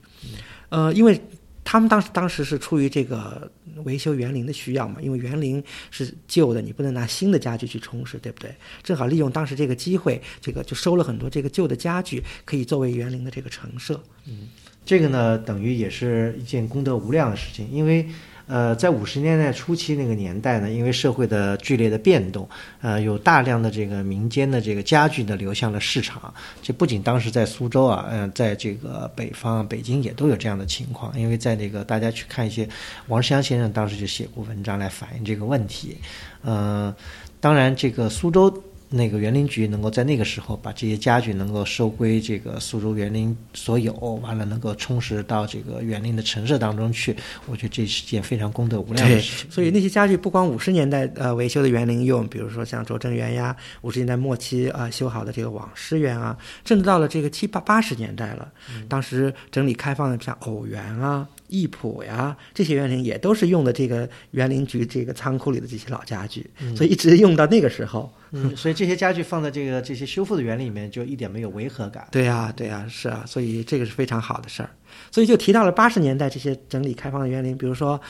[0.69, 1.21] 呃，因为
[1.69, 3.51] 他们当时当时是出于这个
[3.85, 8.55] 维修园林的需要嘛，因为园林是旧的，你不能拿新的家具去充实，对不对？
[8.85, 14.01] 正好利用当时这个机会，这个就收了很多这个旧的家具，可以作为园林的这个陈设。
[14.27, 14.49] 嗯
[14.85, 18.07] 这个呢，等于也是一件功德无量的事情，因为
[18.47, 22.49] 呃，在五十年代初期那个年代呢，因为社会的剧烈的变动，
[22.81, 26.33] 呃，有大量的这个民间的这个家具呢流向了市场。
[26.63, 31.19] 这不仅当时在苏州啊，嗯、在这个北方、北京也都有这样的情况。
[31.19, 32.69] 因为在那个大家去看一些
[33.09, 35.97] 王世襄先生当时就写过文章来反映这个问题。
[36.43, 36.95] 呃，
[37.41, 38.63] 当然这个苏州。
[38.89, 47.16] 那个园林局能够在那个时候把这些家具能够收归这个苏州园林所有，完了能够充实到这个园林的陈设当中去，
[47.47, 49.51] 我觉得这是件非常功德无量的事情。
[49.51, 58.49] 所以那些家具不光五十年代呃维修的园林用，比如说像拙政园呀，五十年代末期啊、呃修好的这个网师园啊，甚至到了这个七八八十年代了，
[58.89, 68.13] 当时整理开放的像偶园啊、艺圃呀这些园林也都是用的这个园林局这个仓库里的这些老家具，所以一直用到那个时候。
[68.33, 72.07] 嗯，所以这些家具放在这个这些修复的园林里面，就一点没有违和感。
[72.11, 74.71] 对呀、对呀、是啊，所以这个是非常好的事儿。
[75.13, 78.01] 所以就提到了八十年代这些整理开放的园林，比如说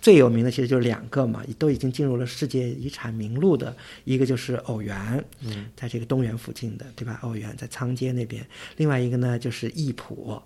[0.00, 3.74] 最有名的其实就是两个嘛，都已经进入了世界遗产名录的，
[4.04, 7.18] 一个就是偶园，嗯，在这个东园附近的，对吧？
[7.22, 8.44] 偶园在仓街那边，
[8.76, 10.40] 另外一个呢就是艺圃，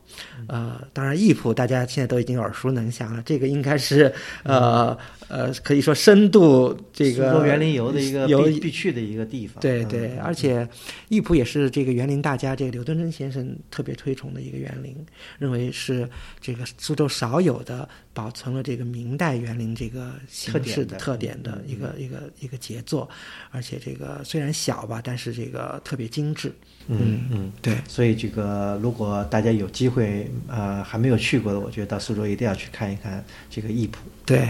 [0.49, 4.97] 呃，当然艺圃大家现在都已经耳熟能详了，这个应该是呃
[5.29, 9.61] 呃可以说深度这个苏州园林游的一个游必必去的一个地方。
[9.61, 9.63] 嗯。
[9.63, 10.67] 对对，而且
[11.09, 14.97] 艺圃也是这个园林大家这个刘敦桢先生特别推崇的一个园林，
[15.39, 16.09] 认为是
[16.41, 23.09] 这个苏州少有的保存了这个明代园林这个形式的特特点的点的一个一个一个杰作，
[23.51, 26.53] 而且这个虽然小吧，但是这个特别精致。
[26.89, 27.53] 嗯嗯。
[27.63, 33.95] 对，所以这个，如果大家有机会，呃，还没有去过的，我觉得到苏州一定要去看一看这个艺圃。
[34.25, 34.49] 对，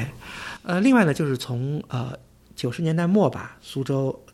[0.63, 2.13] 呃，另外呢，就是从呃
[2.55, 4.25] 九十年代末吧，苏州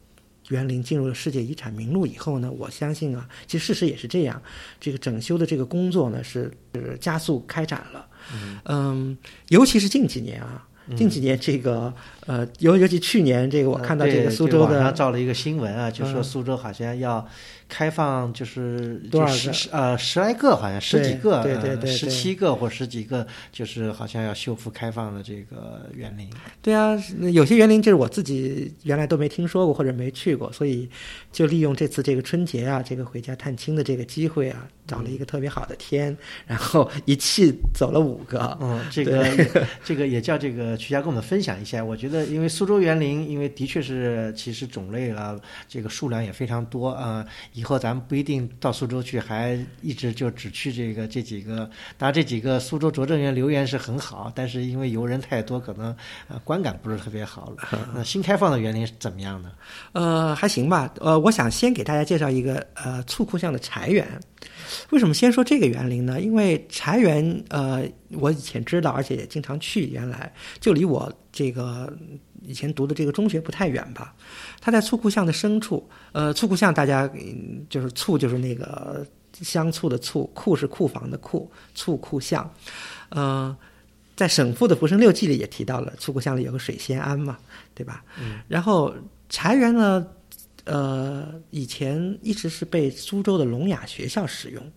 [0.49, 4.43] 园林进入了世界遗产名录以后呢，我相信啊，其实事实也是这样，
[4.81, 8.07] 这个整修的这个工作呢是是加速开展了。
[8.65, 9.17] 嗯，
[9.49, 10.67] 尤其是近几年啊，
[10.97, 11.93] 近几年这个
[12.27, 17.27] 呃，尤尤其去年这个，我看到这个苏州的照了一个新闻啊，就说苏州好像要。
[17.73, 19.59] 开放就是多少个？
[19.73, 26.29] 呃，十来个，好像十几个，对对对，十七个或十几个，就是好像要修复开放的这个园林。
[26.61, 26.95] 对啊，
[27.33, 30.87] 有些园林就是我自己原来都没听说过或者没去过，所以
[31.33, 36.15] 就利用这次这个春节啊，这个回家探亲的这个机会啊，找了一个特别好的天，
[36.47, 38.55] 然后一气走了五个。
[38.61, 39.27] 嗯，这个
[39.83, 41.83] 这个也叫这个曲家跟我们分享一下。
[41.83, 47.25] 我觉得，因为苏州园林，因为的确是其实种类啊，这个数量也非常多啊。
[47.63, 51.59] 以后咱们不一定到苏州去，还一直就只去这个这几个。
[51.97, 55.95] 当然，这几个苏州拙政园留园是很好，但是因为游人太多，可能
[56.27, 57.69] 呃观感不是特别好了。
[57.95, 59.53] 那新开放的园林是怎么样的？
[59.93, 60.93] 呃，还行吧。
[60.99, 64.05] 呃，我想先给大家介绍一个呃簇库巷的柴园。
[64.91, 66.21] 为什么先说这个园林呢？
[66.21, 67.85] 因为柴园呃，
[68.15, 71.97] 我以前知道，而且也经常去，原来就离我这个。
[72.45, 74.15] 以前读的这个中学不太远吧？
[74.61, 75.89] 它在醋库巷的深处。
[76.13, 77.11] 呃，醋库巷大家
[77.69, 82.53] 就是醋就是那个香醋的醋，库是库房的库，醋库巷。
[83.11, 83.57] 呃，
[84.17, 87.39] 在沈复的《浮生六记》里也提到了醋库巷里有个水仙庵嘛，
[87.75, 88.05] 对吧？
[88.21, 88.41] 嗯。
[88.49, 88.95] 然后
[89.29, 90.07] 柴园呢，
[90.65, 94.73] 呃，以前一直是被苏州的聋哑学校使用。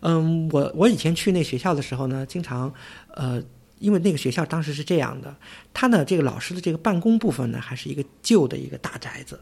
[0.00, 2.72] 嗯，我我以前去那学校的时候呢，经常
[3.14, 3.42] 呃。
[3.80, 5.34] 因为那个学校当时是这样的，
[5.74, 9.40] 他呢，这个老师的这个办公部分呢，还是一个旧的一个大宅子，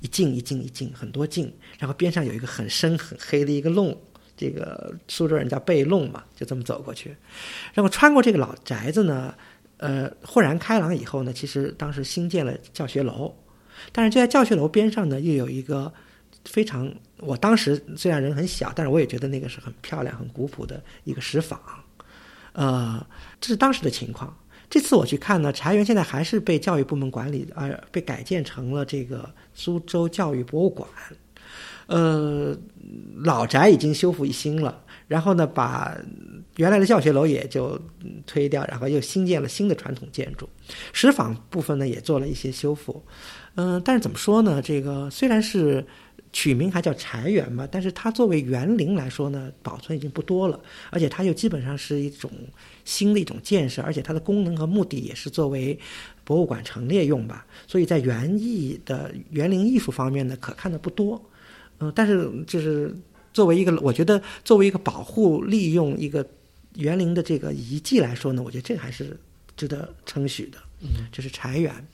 [0.00, 3.98] 一进一进一进很多进，然后边上有一个很深很黑的一个弄，
[4.36, 7.16] 这个苏州人叫背弄嘛，就这么走过去，
[7.72, 9.34] 然后穿过这个老宅子呢，
[9.78, 13.34] 呃，豁然开朗以后呢，其实当时新建了教学楼，
[13.90, 15.90] 但是就在教学楼边上呢，又有一个
[16.44, 21.58] 非常，我当时虽然人很小，但是我也觉得那个是很漂亮、很古朴的一个石坊。
[22.52, 23.06] 呃，
[23.40, 24.36] 这是当时的情况。
[24.68, 30.88] 这次我去看呢，茶园现在还是被教育部门管理的，而被改建成了这个苏州教育博物馆。
[31.86, 32.56] 呃，
[33.22, 35.94] 老宅已经修复一新了，然后呢，把
[36.56, 37.78] 原来的教学楼也就
[38.26, 40.48] 推掉，然后又新建了新的传统建筑。
[40.92, 43.04] 石坊部分呢也做了一些修复。
[43.56, 44.62] 嗯，但是怎么说呢？
[44.62, 45.86] 这个虽然是。
[46.32, 50.58] 取名还叫柴园嘛，但是它作为园林来说呢，保存已经不多了，
[50.90, 52.30] 而且它又基本上是一种
[52.86, 55.78] 新的一种建设，而且它的功能和目的也是作为
[56.24, 61.22] 博物馆陈列用吧，所以在园艺的园林艺术方面呢，可看的不多。
[61.80, 62.96] 嗯，但是就是
[63.34, 66.26] 作为一个，我觉得作为一个保护利用一个
[66.76, 69.18] 园林的这个遗迹来说呢，我觉得这个还是
[69.54, 70.58] 值得称许的。
[70.80, 71.86] 嗯，这是柴园。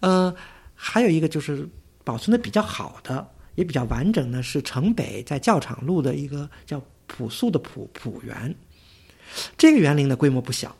[0.00, 0.34] 呃，
[0.74, 1.68] 还有一个就是
[2.02, 3.28] 保存的比较好的。
[3.60, 8.54] 也比较完整的是城北在教场路的一个叫朴素的朴朴园，
[9.58, 10.74] 这个园林的规模不小，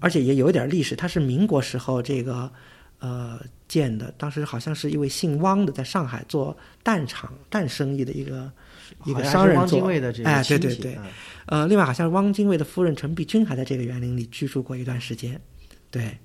[0.00, 0.96] 而且也有一点历史。
[0.96, 2.50] 它是民国时候这个
[3.00, 3.38] 呃
[3.68, 8.50] 建的，当时好像是一位姓汪的在上海做蛋厂蛋生意的一个
[9.04, 9.86] 一个商人做。
[10.24, 10.98] 哎，对对对，
[11.44, 15.38] 呃，另外好像汪精卫的夫人陈璧君还在这个园林里居住过一段时间，
[15.90, 16.16] 对。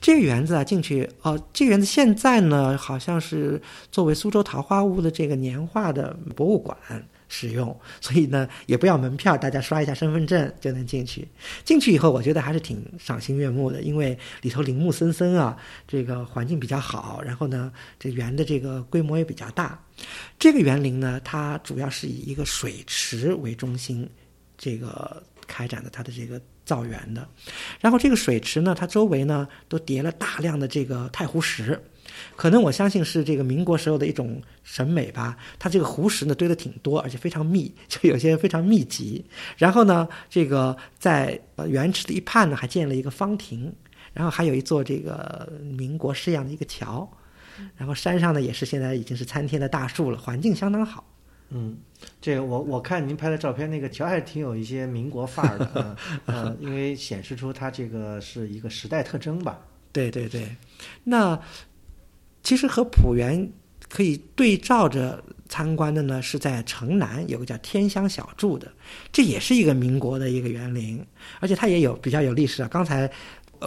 [0.00, 3.60] 这个园子啊，进去哦，这个园子现在呢，好像是
[3.90, 6.76] 作为苏州桃花坞的这个年画的博物馆
[7.28, 11.26] 使用，所以呢，也不要门票，大家刷一下身份证就能进去。
[11.64, 15.56] 进去以后，我觉得还是挺赏心悦目的，因为里头林木森森啊，
[15.88, 19.82] 这个环境比较好，然后呢，这园的这个规模也比较大。
[20.38, 24.08] 这个园林呢，它主要是以一个水池为中心，
[24.56, 26.40] 这个开展的它的这个。
[26.64, 27.26] 造园的，
[27.80, 31.78] 然后这个水池呢，它周围呢都叠了大量的这个太湖石，
[32.36, 35.36] 可能我相信是这个民国时候的一种审美吧。
[35.58, 39.24] 它这个湖石呢堆的挺多，而且非常密， 就有些非常密集。
[39.58, 41.38] 然后呢，这个在
[41.68, 43.72] 园池的一畔呢还建了一个方亭，
[44.12, 47.08] 然后还有一座这个民国式样的一个桥，
[47.76, 51.04] 然后山上呢也是现在已经是参天的大树了，环境相当好。
[51.56, 51.78] 嗯，
[52.20, 55.96] 这个我我看您拍的照片，那个桥还是挺有一些民国范儿的，
[56.26, 59.60] 呃，因为显示出它这个是一个时代特征吧。
[59.92, 60.56] 对对对，
[61.04, 61.40] 那
[62.42, 63.48] 其实和浦园
[63.88, 68.66] 可以对照着参观的呢，是在城南有个叫天香小筑的，
[69.12, 71.06] 这也是一个民国的一个园林，
[71.38, 72.68] 而且它也有比较有历史啊。
[72.68, 73.08] 刚才。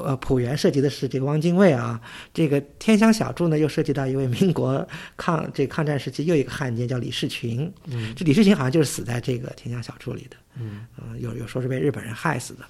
[0.05, 1.99] 呃，浦原涉及的是这个汪精卫啊，
[2.33, 7.71] 这个天香小筑呢，又涉及到一位民国抗这抗战时期又一个汉奸叫李士群。
[7.85, 10.37] 嗯，这李士群好像就是死在这个天香小筑里的。
[10.59, 10.85] 嗯，
[11.19, 12.65] 有有说是被日本人害死的。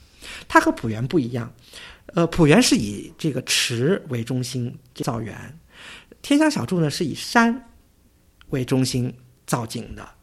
[0.48, 1.54] 他和浦原不一样，
[2.08, 5.58] 呃，浦原是以这个池为中心造园，
[6.22, 7.70] 天香小筑呢是以山
[8.50, 9.14] 为中心
[9.46, 10.17] 造景的。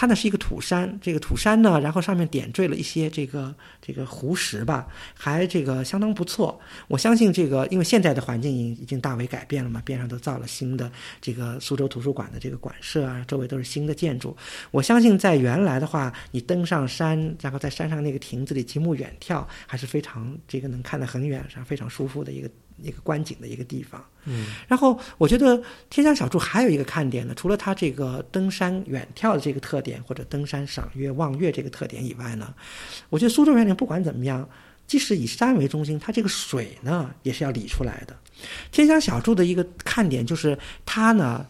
[0.00, 6.58] 它呢是一个土山，这个土山呢，然后上面点缀了一些这个这个湖石吧，还这个相当不错。
[6.88, 10.90] 我相信这个，因为现在的环境已已经大为改变了嘛，边上都造了新的
[11.20, 14.34] 这个苏州图书馆的这个馆舍啊，周围都是新的建筑。
[14.70, 22.48] 我相信在原来的话，你登上山，然后在山上那个亭子里极目远眺，还是非常这个能看得很远，上非常舒服的一个
[22.78, 24.02] 一个观景的一个地方。
[24.26, 32.54] 嗯，然后我觉得天香小筑还有一个看点呢，除了它这个登山远眺的这个特点，或者登山赏月望月这个特点以外呢，
[33.08, 34.46] 我觉得苏州园林不管怎么样，
[34.86, 38.16] 即使以山为中心，它这个水呢也是要理出来的。
[38.70, 41.46] 天香小筑的一个看点就是它呢。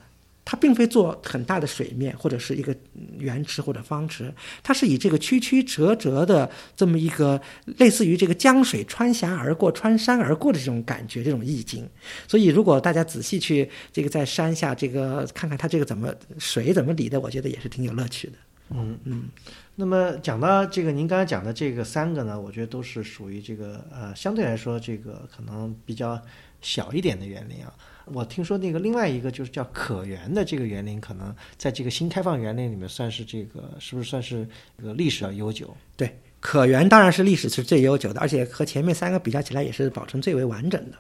[0.51, 2.75] 它并非做很大的水面或者是一个
[3.21, 4.35] 圆池或者方池，
[4.65, 7.41] 它是以这个曲曲折折的这么一个
[7.79, 11.89] 类似于这个江水穿峡而过、穿山而过的这种感觉、这种意境。
[12.27, 18.33] 所以，如果大家仔细去这个在山下这个看看它这个怎么水怎么理的，我觉得也是挺有乐趣的。
[18.71, 19.29] 嗯嗯。
[19.77, 26.21] 那么讲到这个，您刚才讲的这个三个呢，我觉得都是属于这个呃，相对来说这个可能比较
[26.61, 27.73] 小一点的园林啊。
[28.13, 34.47] 我听说那个另外一个就是叫可园的这个园林，可能在这个新开放园林里面算是这个是不是算是
[34.79, 35.75] 这个历史要悠久？
[35.97, 40.97] 对，可园当然是历史是最悠久的，而且和前面三个比较起来也是保存最为完整的。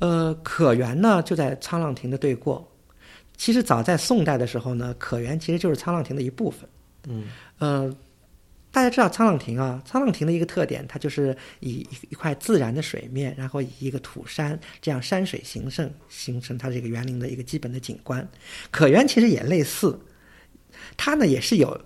[0.00, 2.66] 呃，可园呢就在沧浪亭的对过。
[3.36, 6.68] 其实早在宋代的时候呢，可园其实就是沧浪亭的一部分。
[7.08, 7.24] 嗯，
[7.58, 7.96] 呃。
[8.74, 18.28] 大家知道沧浪亭啊，沧浪亭的一个特点，它就是以一块自然的水面，然后以一个土山这样山水形胜，形成它这个园林的一个基本的景观。
[18.72, 20.00] 可园其实也类似，
[20.96, 21.80] 它呢也是有，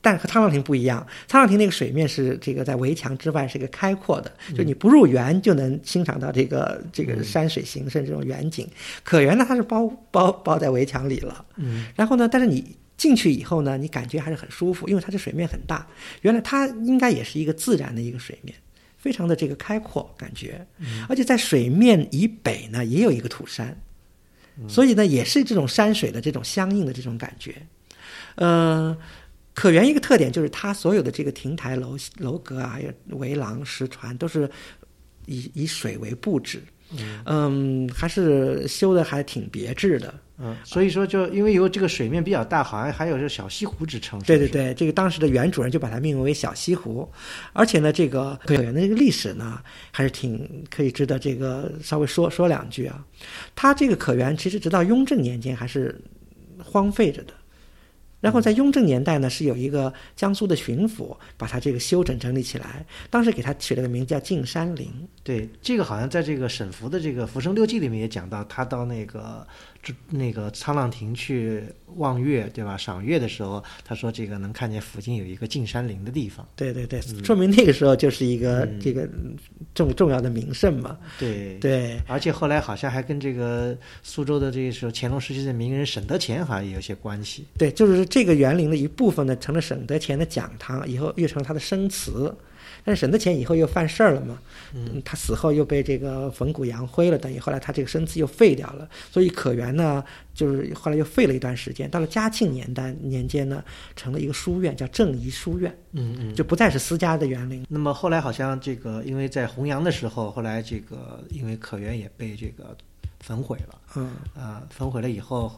[0.00, 1.06] 但和沧浪亭不一样。
[1.28, 8.66] 沧浪亭那个水面是这个在围墙之外是一个开阔的，就你不入园就能欣赏到这个这个山水形胜这种远景。
[9.04, 12.74] 可园呢，它是包包包在围墙里了，嗯，然后呢，但是你。
[13.02, 15.84] 进去以后呢，你感觉还是很舒服，因为它这水面很大。
[16.20, 18.54] 原来它应该也是一个自然的一个水面，
[18.96, 20.64] 非常的这个开阔感觉。
[21.08, 23.76] 而且在水面以北呢，也有一个土山，
[24.68, 27.66] 所以呢，也是这种山水的这种相应的这种感觉。
[28.36, 28.96] 呃，
[29.52, 34.48] 可园一个特点就是它所有的这个亭台楼楼阁啊，还有围廊石船都是
[35.26, 36.62] 以以水为布置。
[37.24, 40.14] 嗯，还是修的还挺别致的。
[40.44, 44.20] 嗯，所以说就因为有这个水面比较大，好像还有这小西湖之称。
[44.22, 47.08] 对对对，这个当时的原主人就把它命名为小西湖。
[47.52, 49.62] 而且呢，这个可园的这个历史呢，
[49.92, 53.06] 还是挺可以值得这个稍微说说两句啊。
[53.54, 55.96] 它这个可园其实直到雍正年间还是
[56.58, 57.32] 荒废着的。
[58.20, 64.88] 然后在雍正年代呢，是有一个江苏的巡抚把它这个修整整理起来，当时给它取了个名字叫静山林。
[65.22, 69.46] 对，这个好像在这个沈福的这个《浮生六记》里面也讲到，他到那个。
[70.08, 71.64] 那个沧浪亭去
[71.96, 72.76] 望月，对吧？
[72.76, 76.46] 赏月的时候，他说这个能看见附近有一个进山林的地方。
[76.54, 79.08] 对对对，说明那个时候就是一个这个
[79.74, 80.96] 重重要的名胜嘛。
[81.18, 87.44] 对对，而且后来好像还跟这个苏州的这个时候乾隆时期的名人沈德潜好像也有些关系。
[87.58, 92.32] 对，就是这个园林的一部分呢，成了沈德潜的讲堂，以后又成了他的生祠。
[92.84, 94.38] 但是沈德潜以后又犯事儿了嘛，
[94.74, 100.04] 嗯，他死后又被这个焚骨扬灰了，等于后来他这个身子又废掉了，所以可园呢，
[100.34, 101.90] 就是后来又废了一段时间。
[101.90, 103.62] 到了嘉庆年代年间呢，
[103.94, 107.64] 成了一个书院，叫正仪书院，嗯嗯，就不再是私家的园林。
[107.68, 112.76] 那么后来好像这个，因为在弘扬的时候，后来这个因为可园也被这个
[113.20, 115.52] 焚毁了，嗯啊，焚毁了以后。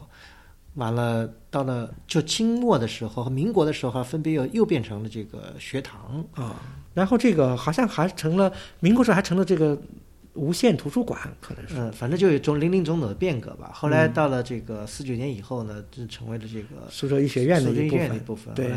[0.75, 6.61] 完了，到了就清末的时候和民国的时候，分别又又变成了这个学堂啊。
[6.95, 9.79] 然后这个好像还成了民国时候还成了这个
[10.33, 11.75] 无线图书馆，可能是。
[11.77, 13.69] 嗯，反正就有种林林总总的变革吧。
[13.71, 18.19] 后来到了这个四九年以后呢，就成为了这个苏州医学院的一部分。
[18.21, 18.53] 部分。
[18.55, 18.71] 对。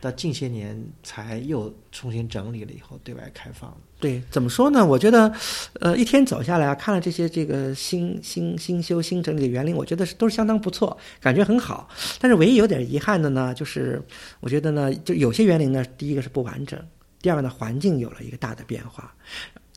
[0.00, 3.74] 到近些年才又重新整理了以后对外开放。
[3.98, 4.84] 对，怎么说呢？
[4.84, 5.32] 我觉得，
[5.80, 11.88] 呃，一天走下来啊，看了这些这个新新新修新整理的园林，我觉得是都是相当不错，感觉很好。
[12.20, 14.02] 但是唯一有点遗憾的呢，就是
[14.40, 16.78] 我觉得呢，就有些园林呢，第一个是不完整，
[17.24, 19.10] 第二个呢，环境有了一个大的变化，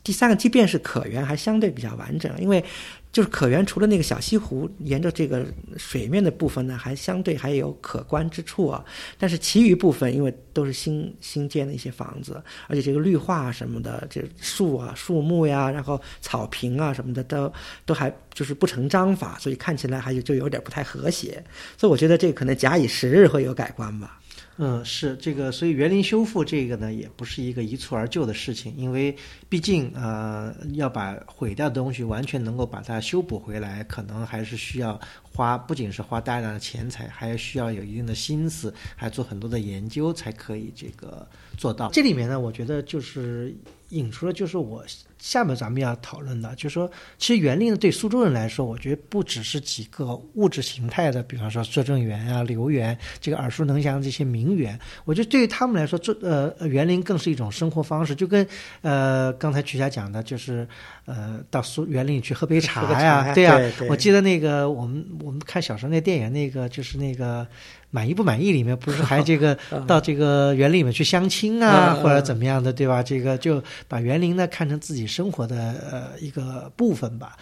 [0.04, 2.62] 第三个，即便是可园，还相对比较完整，因为。
[3.10, 5.44] 就是可园除了那个小西湖，沿着这个
[5.78, 8.84] 水面的部分呢，还相对还有可观之处啊。
[9.16, 17.50] 但是其余部分，因为都是新新建的一些房子，而且这个绿化什么的，这树啊、树木呀，然后草坪啊什么的，都
[17.86, 21.42] 都还就是不成章法，所以看起来还有就有点不太和谐。
[21.78, 24.20] 所以我觉得这可能假以时日会有改观吧。
[24.60, 29.16] 嗯，是这个，所以园林修复这个呢，也不是一个一蹴而就的事情，因为
[29.48, 41.24] 毕竟呃，要把毁掉的东西完全能够把它修补回来，可能还是需要花，不仅是花大量的钱财，还需要有一定的心思，还做很多的研究才可以这个
[41.56, 41.88] 做到。
[41.92, 43.54] 这里面呢，我觉得就是
[43.90, 44.84] 引出了，就是我。
[45.18, 54.78] 下面咱们要讨论的，就是说，其实园林，对苏州人来说，我觉得不只是几个物质形态的，比方说拙政园啊、留园，这个耳熟能详的这些名园。
[55.04, 58.46] 我觉得对于他们来说，这呃园林更是一种生活方式，就跟
[58.82, 60.66] 呃刚才曲霞讲的，就是
[61.04, 63.58] 呃到苏园林去喝杯茶呀，对呀。
[63.88, 67.46] 我记得那个我们我们看小时候那电影，那个就是那个。
[67.90, 68.52] 满意不满意？
[68.52, 69.58] 里面不是还这个
[69.88, 73.02] 到这个园林里面去相亲啊，或者怎么样的，对吧？
[73.02, 75.56] 这个就把园林呢看成自己生活的
[75.90, 77.36] 呃一个部分吧。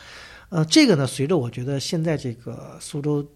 [0.51, 3.27] 呃，这个呢，随着我觉得现在这个苏州，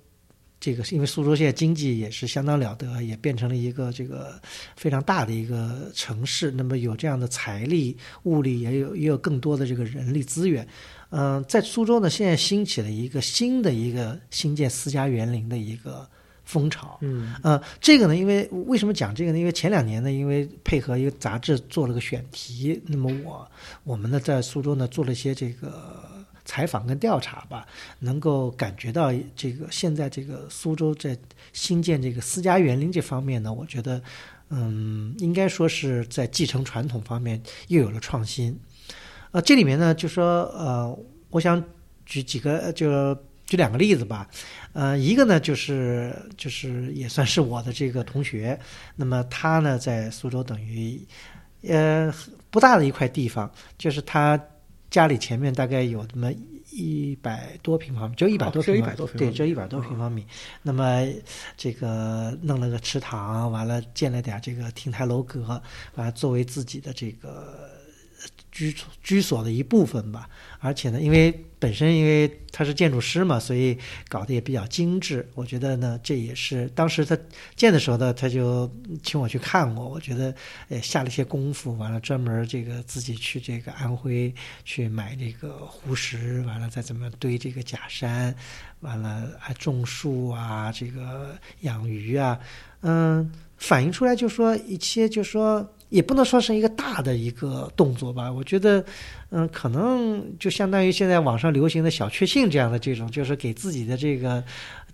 [0.61, 4.41] 这个因为苏州现在经济也是相当了得，也变成了一个这个
[4.77, 6.53] 非常大的一个城市。
[6.53, 10.65] 那么有这样的财力、物力，也有也有更多的这个人力资源。
[11.11, 16.09] 嗯，在苏州呢，现在兴起了一个新的一个新建私家园林的一个。
[16.51, 19.39] 风潮，嗯，呃，这个呢，因为为什么讲这个呢？
[19.39, 23.49] 因为前两年呢，因为配合一个杂志做了个选题，那么我
[23.85, 26.03] 我们呢在苏州呢做了一些这个
[26.45, 27.65] 采访跟调查吧，
[28.01, 31.17] 能够感觉到这个现在这个苏州在
[31.53, 34.03] 新建这个私家园林这方面呢，我觉得，
[34.49, 38.59] 嗯，应该说是在继承传统方面又有了创新。
[39.31, 40.99] 呃，这里面呢，就说呃，
[41.29, 41.63] 我想
[42.05, 43.17] 举几个，就
[43.51, 44.29] 举两个例子吧。
[44.73, 48.57] 呃，一个呢，就是就是也算是我的这个同学，
[48.95, 51.05] 那么他呢在苏州等于，
[51.67, 52.15] 呃，
[52.51, 54.41] 不大的一块地方，就是他
[54.89, 56.33] 家里前面大概有那么
[56.71, 58.83] 一百多平方米，就一百多平米，
[59.19, 60.25] 对，就一百多平方米。
[60.63, 61.05] 那么
[61.57, 65.61] 这个弄了个池塘，完了建了点这个亭台楼阁，
[65.97, 67.80] 完了作为自己的这个。
[68.53, 75.27] 居居所的一部分吧，而且呢，因为本身因为他是建筑师嘛，所以搞得也比较精致。
[75.35, 77.17] 我觉得呢，这也是当时他
[77.55, 78.71] 建的时候呢，他就
[79.03, 79.89] 请我去看过。
[79.89, 80.35] 我觉得
[80.69, 88.35] 呃下了一些功夫，完了专门这个自己去这个安徽去买这个湖石，完了再怎么堆这个假山，
[88.81, 92.39] 完了还种树啊，这个养鱼啊，
[92.83, 95.73] 嗯，反映出来就说一些就说。
[95.91, 98.83] 也不能说是一个大的一个动作吧，我觉得，
[99.31, 104.43] 嗯，可能就相当于现在网上流行的小确幸这样的这种，就是给自己的这个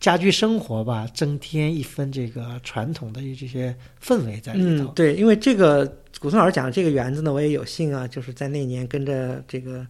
[0.00, 3.72] 家居生活吧，增添一分这个传统的这些
[4.04, 4.86] 氛围在里头。
[4.86, 5.86] 嗯，对，因为这个
[6.18, 9.86] 古松老师讲的这个园子呢，我也有幸啊，就是在那年跟着这个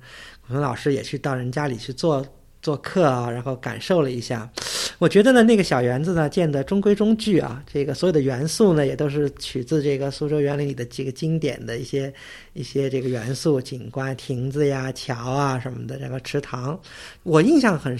[0.46, 2.24] 古松老师也去到人家里去做。
[2.62, 4.50] 做客啊，然后感受了一下，
[4.98, 12.12] 我觉得呢，那个小园子呢建的中规中矩啊，这个所有的元素呢也都是取自这个苏州园林里的几个经典的一些
[12.54, 16.80] 一些这个元素景观，亭子呀、桥啊什么的，然后池塘。
[17.24, 17.98] 我印象很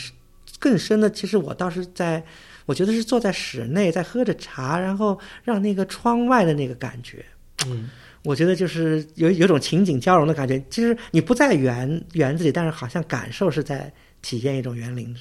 [0.58, 2.22] 更深的，其实我倒是在，
[2.64, 7.22] 我觉得是坐在室内在喝着茶，然后让那个窗外的那个感觉，
[7.66, 7.90] 嗯，
[8.24, 10.58] 我觉得就是有有种情景交融的感觉。
[10.70, 13.92] 其实你不在园园子里，但是好像感受是在。
[14.22, 15.14] 体现一种园林，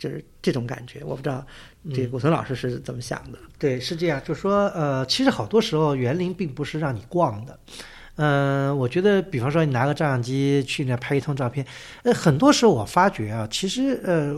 [0.00, 1.00] 就是这种感觉。
[1.04, 1.46] 我不知道
[1.94, 3.38] 这古村老师是怎么想的。
[3.58, 7.60] 对，是这样，就说呃，其实好多时候园林并不是让你逛的。
[8.16, 11.64] 嗯，我觉得，比方说你拿个照相机去那拍一通照片，
[12.02, 14.34] 呃，很多时候我发觉啊，其实呃。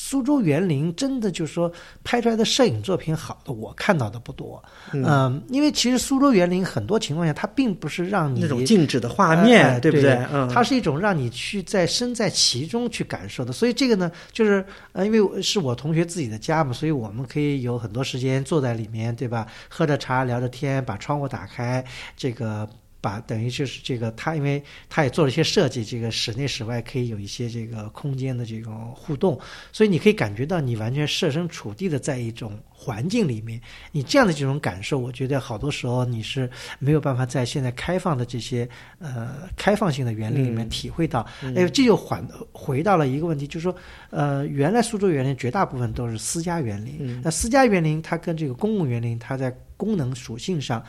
[0.00, 1.70] 苏州园林真的就是说
[2.04, 4.62] 拍出来的摄影作品好的，我看到的不多。
[4.92, 10.14] 嗯，因为其实苏州园林很多情况下，它并不是让你那种静止的画面，对不对？
[10.32, 13.52] 嗯，它是一种让你去在身在其中去感受的。
[13.52, 19.48] 所以这个呢，就是呃，因为是我同学自己的家嘛，所以我们可以有很多时间坐在里面，对吧？
[19.68, 21.84] 喝着茶，聊着天，把窗户打开，
[22.16, 22.68] 这个。
[23.00, 29.38] 把等于就是这个，他因为他也做了一些设计，这个室内室外可以有一些这个空间的这种互动，
[29.72, 33.60] 所以你可以感觉到你完全设身处地的在一种环境里面，
[33.92, 38.68] 你这样的这种感受，我觉得好多时候你是没有办法在现在开放的这些
[38.98, 41.24] 呃开放性的园林里面体会到。
[41.54, 43.74] 哎，这就还回到了一个问题，就是说，
[44.10, 50.84] 呃，原来苏州园林绝大部分都是私家园林，那私家园林它跟这个公共园林，它在功能属性上。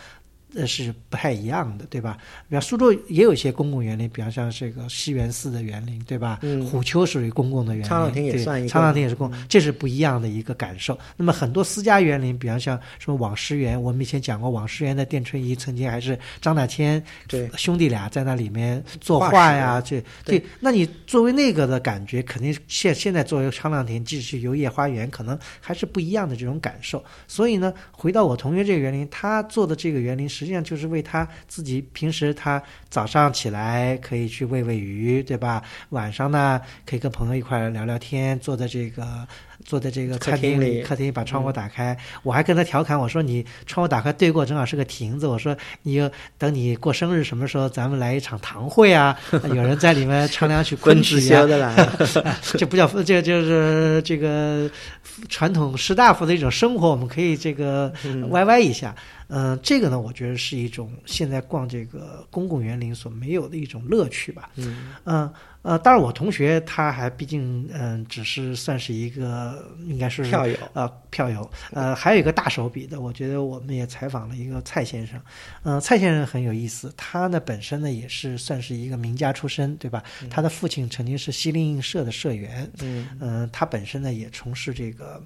[0.55, 2.17] 呃是不太一样的，对吧？
[2.47, 6.39] 比方苏州也有一些公共园林，比方像这个西园寺的园林，对吧？
[6.41, 10.97] 嗯虎丘属于公共的园林，沧浪亭也对算一个沧浪亭也是公，这是不一样的一个感受。
[11.15, 27.03] 那么很多私家园林，比方像什么网师园，我们以前讲过，网师园的店春怡曾经还是张大千对兄弟俩在那里面作画画呀，这对对，那你作为那个的感觉，肯定现现在作为沧浪亭，即使游夜花园，可能还是不一样的这种感受。
[27.27, 35.61] 所以呢，回到我同学这个园林，他做的这个园林，实际上就是为他自己平时他早上起来可以去喂喂鱼，对吧？
[35.89, 39.27] 晚上呢可以跟朋友一块聊聊天，坐在这个
[39.65, 41.97] 坐在这个客餐厅厅里客厅把窗户打开。
[42.23, 49.19] 我还跟他调侃，我说你窗户打开对过正好是个亭子，我说你有等你过生日什么时候咱们来一场堂会啊？
[49.53, 51.89] 有人在里面唱两曲昆昆曲啊之修，的来，
[52.57, 54.71] 这不叫这就是这个
[55.27, 58.95] 传统士大夫的一种生活，我们可以这个嗯歪歪一下。
[58.97, 59.03] 嗯、
[59.61, 64.49] 这个呢，我觉得是一种现在逛这个公共园林所没有的一种乐趣吧。
[64.55, 75.21] 嗯嗯呃，当然我同学他还毕竟嗯、只是算是一个应该是票友，呃，票友，呃，还有一个大手笔的，我觉得我们也采访了一个蔡先生，
[75.63, 80.01] 嗯、蔡先生很有意思，他呢本身呢也是算是一个名家出身，对吧？
[80.29, 85.21] 他的父亲曾经是西泠印社的社员，嗯嗯、他本身呢也从事这个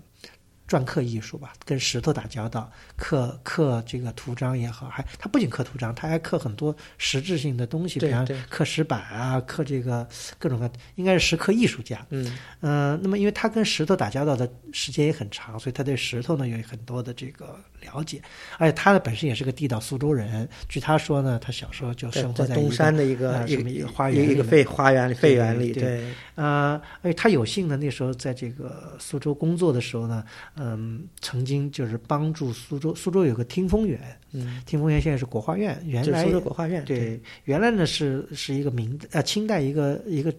[0.73, 10.07] 篆刻艺术吧，跟石头打交道，刻刻这个图章也好，还他不仅刻图章，他还刻很多实质性的东西，比方刻石板啊，刻这个
[10.39, 12.05] 各种各，应该是石刻艺术家。
[12.09, 18.21] 嗯嗯，那么因为他跟石头打交道的时间也很长，所以他对石头呢有很多的这个了解，
[18.57, 20.47] 而且他呢本身也是个地道苏州人。
[20.67, 26.03] 据他说呢，他小时候就生活在东山的一个什么一个花一个一个废花园里废园里，对对，
[26.35, 30.23] 呃，而且他有幸呢，那时候在这个苏州工作的时候呢，
[30.55, 33.99] 嗯，曾经就是帮助苏州，苏州有个听风园，
[34.31, 40.33] 嗯，听风园现在是国画院，原来是苏州国画院，对，原来呢是是一个明呃清代一个一个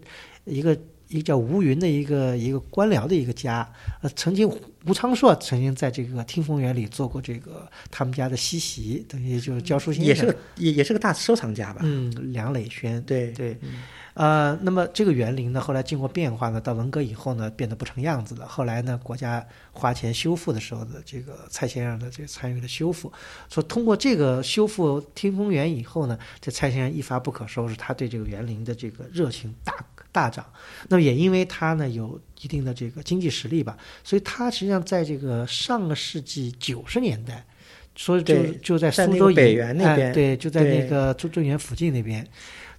[0.44, 0.78] 一个一个
[1.22, 3.68] 叫吴云的一个一个官僚的一个家，
[4.02, 4.48] 呃，曾经
[4.86, 13.56] 吴昌硕曾经在这个听风园里做过这个他们家的西席，等于就是教书先生，也是个也也是个大收藏家吧，嗯梁磊轩，对对。
[13.62, 13.82] 嗯，
[14.14, 18.46] 呃，那么这个园林呢，后来经过变化呢，到文革以后呢，变得不成样子了。
[18.46, 23.12] 后来呢，国家花钱修复的时候的这个蔡先生的这个参与了修复，
[23.48, 29.74] 说通过这个修复听风园以后呢，这蔡先生一发不可收拾，他对这个园林的这个热情大
[30.14, 30.46] 大涨。
[30.88, 37.44] 那么也因为他呢有一定的这个经济实力吧，所以他实际上在这个上个世纪九十年代。
[37.96, 42.26] 所以就就在在苏州北园那边哎对，就在那个中正园附近那边，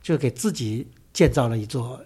[0.04, 1.98] 就给自己建造了一座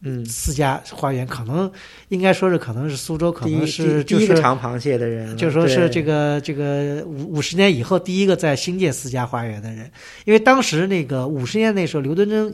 [0.00, 1.70] 嗯，私家花园，可能
[2.08, 9.88] 应该说是可能是苏州，可能是第第一就是个尝螃蟹的人，就说是这个这个五五十年以后第一个在新建私家花园的人，
[10.24, 12.52] 因为当时那个五十年那时候刘敦桢，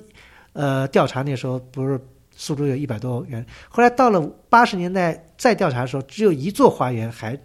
[0.56, 2.00] 呃，调查那时候不是
[2.34, 7.38] 苏州有一百多园，后来到了八十年代再调查的时候，只有一座花园还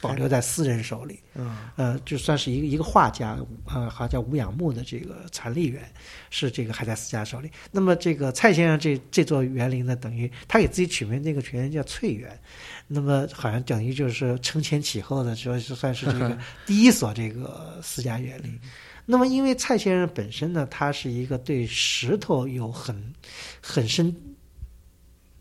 [0.00, 1.20] 保留在私人手里。
[1.34, 5.82] 嗯呃，就算是一个一个画家，呃，好像叫吴养木的这个残立园，
[6.30, 7.50] 是这个还在私家手里。
[7.70, 12.36] 那么这个蔡先生这这座园林呢，等于他给自己取名那个园叫翠园，
[12.86, 16.36] 那么好像等于就是承前启后的，说是算是这个
[16.66, 18.58] 第一所这个私家园林。
[19.10, 23.14] 那么因为蔡先生本身呢，他是一个对石头有很
[23.62, 24.14] 很深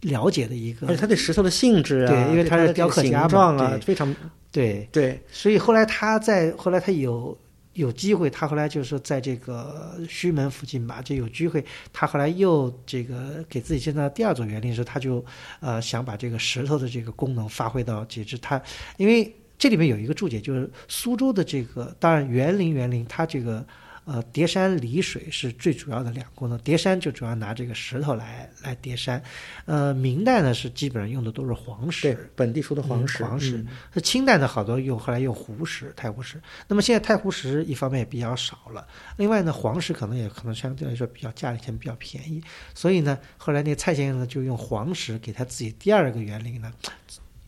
[0.02, 3.80] 了解的一个而且他对石头的性质啊，对因为他是雕刻家嘛啊，对。
[3.82, 4.16] 非常
[4.54, 4.88] 对。
[4.92, 7.38] 对，所以后来他在后来他有
[7.74, 15.24] 有机会，他后来就是在这个须门附近吧，就有机会，他后来又这个给自己建造第二座园林的时候，他就
[15.60, 18.38] 呃想把这个石头的这个功能发挥到极致。
[18.38, 18.62] 他
[18.96, 23.66] 因为这里面有一个注解，就是苏州的这个当然园林园林，它这个。
[24.10, 26.58] 呃，叠山离水是最主要的两个功能。
[26.60, 29.22] 叠山就主要拿这个石头来来叠山，
[29.66, 36.42] 呃，明代呢是基本上用的都是黄石，对本地出的黄石，嗯黄石嗯清代呢好多用，后来用湖石、太湖石。
[36.70, 38.88] 那么现在太湖石一方面也比较少了，
[39.18, 42.42] 另外呢，黄石可能也可能相对来说比较价钱比较便宜，
[42.74, 46.72] 所以呢，后来那蔡先生呢就用黄石给他自己第二个园林呢。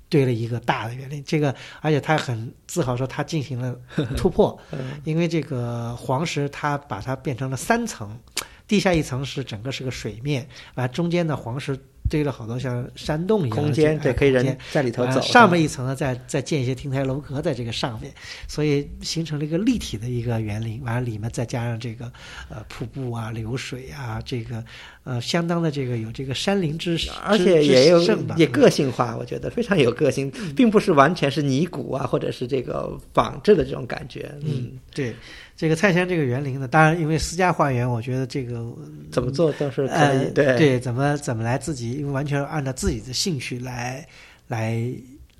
[0.09, 3.79] 堆了一个大的园林，这个而且他很自豪说他进行了
[4.17, 4.99] 突破，嗯。
[5.03, 8.19] 因为这个黄石它把它变成了三层，
[8.67, 11.77] 地下一层是整个是个水面，完中间的黄石
[12.09, 15.19] 堆了好多像山洞一样的空间，对，可以人在里头走。
[15.19, 18.11] 呃上面一层呢，再再建一些亭台楼阁在这个上面，
[18.47, 20.83] 所以形成了一个立体的一个园林。
[20.83, 22.11] 完了里面再加上这个
[22.49, 24.63] 呃瀑布啊、流水啊，这个
[25.03, 28.01] 呃相当的这个有这个山林之而且也有
[28.35, 34.31] 也个性化，我觉得非常有个性，并不是完全是泥古啊，或者是这个仿制的这种感觉。
[34.41, 35.13] 嗯，对，
[35.55, 38.65] 这个蔡县这个园林呢，当然因为私家花园，我觉得这个
[39.11, 40.31] 怎么做都是可呃以。
[40.31, 44.07] 对对，怎么怎么来自己，因为完全按照自己的兴趣来
[44.47, 44.91] 来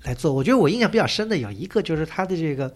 [0.02, 0.32] 来做。
[0.32, 2.72] 我觉得我印象比较深的有一个就是他的这个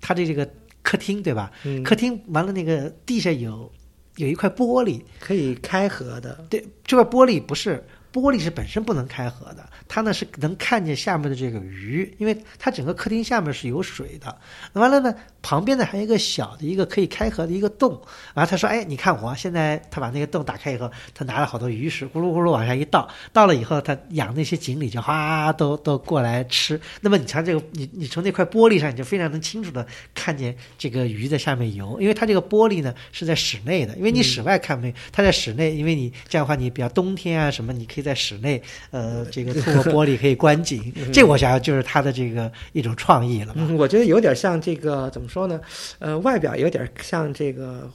[0.00, 0.48] 他的这个
[0.82, 1.52] 客厅，对吧？
[1.64, 3.70] 嗯，客厅完了那个地下有
[4.16, 6.46] 有一块玻璃，可以开合的。
[6.48, 14.36] 对，这块玻璃不是玻璃是本身不能开合的，它呢是能看见下面的这个鱼，因为它整个客厅下面是有水的。
[14.72, 17.92] 完了呢，旁边呢还有一个小的一个可以开合的一个洞。
[18.34, 26.80] 完了他说：“哎，你看我现在他把那个洞打开以后，他拿了好多鱼食，咕噜咕噜往下一倒，倒了以后，他养那些锦鲤就哗都都过来吃。
[27.00, 43.60] 那么你瞧这个，你你从那块玻璃上，你就非常能清楚的看见这个鱼在下面游，因为它这个玻璃呢是在室内的，因为你室外看不见，它在室内，因为你这样的话，你比较冬天啊什么，你可以在室内，呃，这个透过玻璃可以观景， 这我想想就是他的这个一种创意了吧。
[43.62, 45.60] 嗯，我觉得有点像这个怎么说呢？
[46.00, 47.88] 呃，外表有点像这个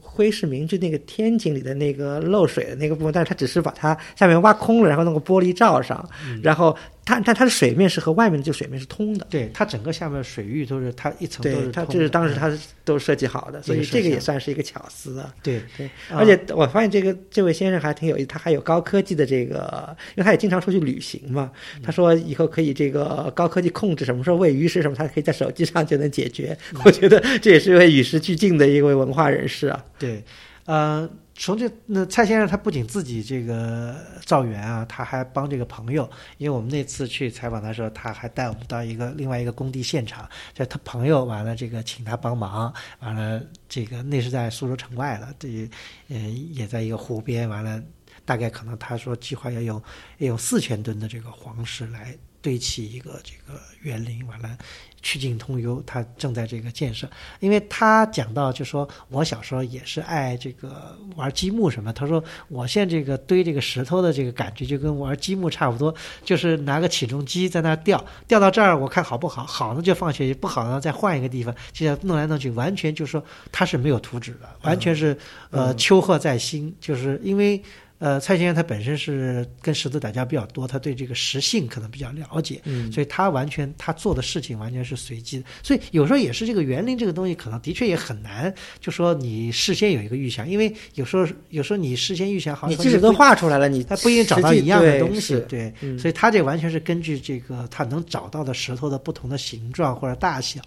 [0.00, 6.06] 徽市明治那个天井里的那个漏水的那个部分，但是它只是把它下面挖空了，然后弄个玻璃罩上，
[6.42, 9.26] 然后它但它的水面是和外面的这个水面是通的。
[9.28, 15.34] 对，它整个下面水域都是它一层都是，它是通的这是当时嗯它都设计好的，所以这个也算是一个巧思啊。
[15.42, 21.50] 对对，啊而且我发现这个这位先生还挺有意思，他还有高科技的这个，因为他也经常出去旅行嘛。
[21.76, 26.56] 嗯他说以后可以这个高科技控制什么时候喂鱼食什么，他可以在手机上就能解决。
[26.84, 29.84] 我觉得这也是一位与时俱进的一位文化人士啊。
[29.98, 30.22] 对，
[30.66, 36.08] 呃，从这那蔡先生他不仅自己这个造园啊，他还帮这个朋友，
[36.38, 45.68] 因为我们那次去采访他的时候，他还带我们到一个另外一个工地现场，在他朋友完了这个请他帮忙，完了这个那是在苏州城外了，这
[46.08, 47.82] 呃也在一个湖边，完了
[48.24, 49.82] 大概可能他说计划要用
[50.18, 54.58] 要用四千吨的这个黄石来堆砌一个这个园林，完了
[55.00, 57.08] 曲径通幽，他正在这个建设。
[57.40, 61.92] 因为他讲到，就说我小时候也是爱这个玩积木什么。
[61.92, 75.16] 他说我现在这个堆这个石头的这个感觉就跟玩积木差不多，就是拿个起重机在那儿吊，吊到这儿我看好不好，好呢就放学，不好呢再换一个地方，就这样弄来弄去，完全就说他是没有图纸的，完全是
[75.50, 77.62] 呃秋壑在心，就是因为。
[78.02, 95.96] 呃，蔡先生他本身是跟石头打交道比较多，他对这个石性可能比较了解，嗯所以他完全他做的事情完全是随机的，所以有时候也是这个园林这个东西，可能的确也很难，就说你事先有一个预想，因为有时候有时候你事先预想好，你即使都画出来了，你他不一定找到一样的东西是，对，嗯。
[95.96, 100.60] 所以他这完全是根据这个他能找到的石头的不同的形状或者大小，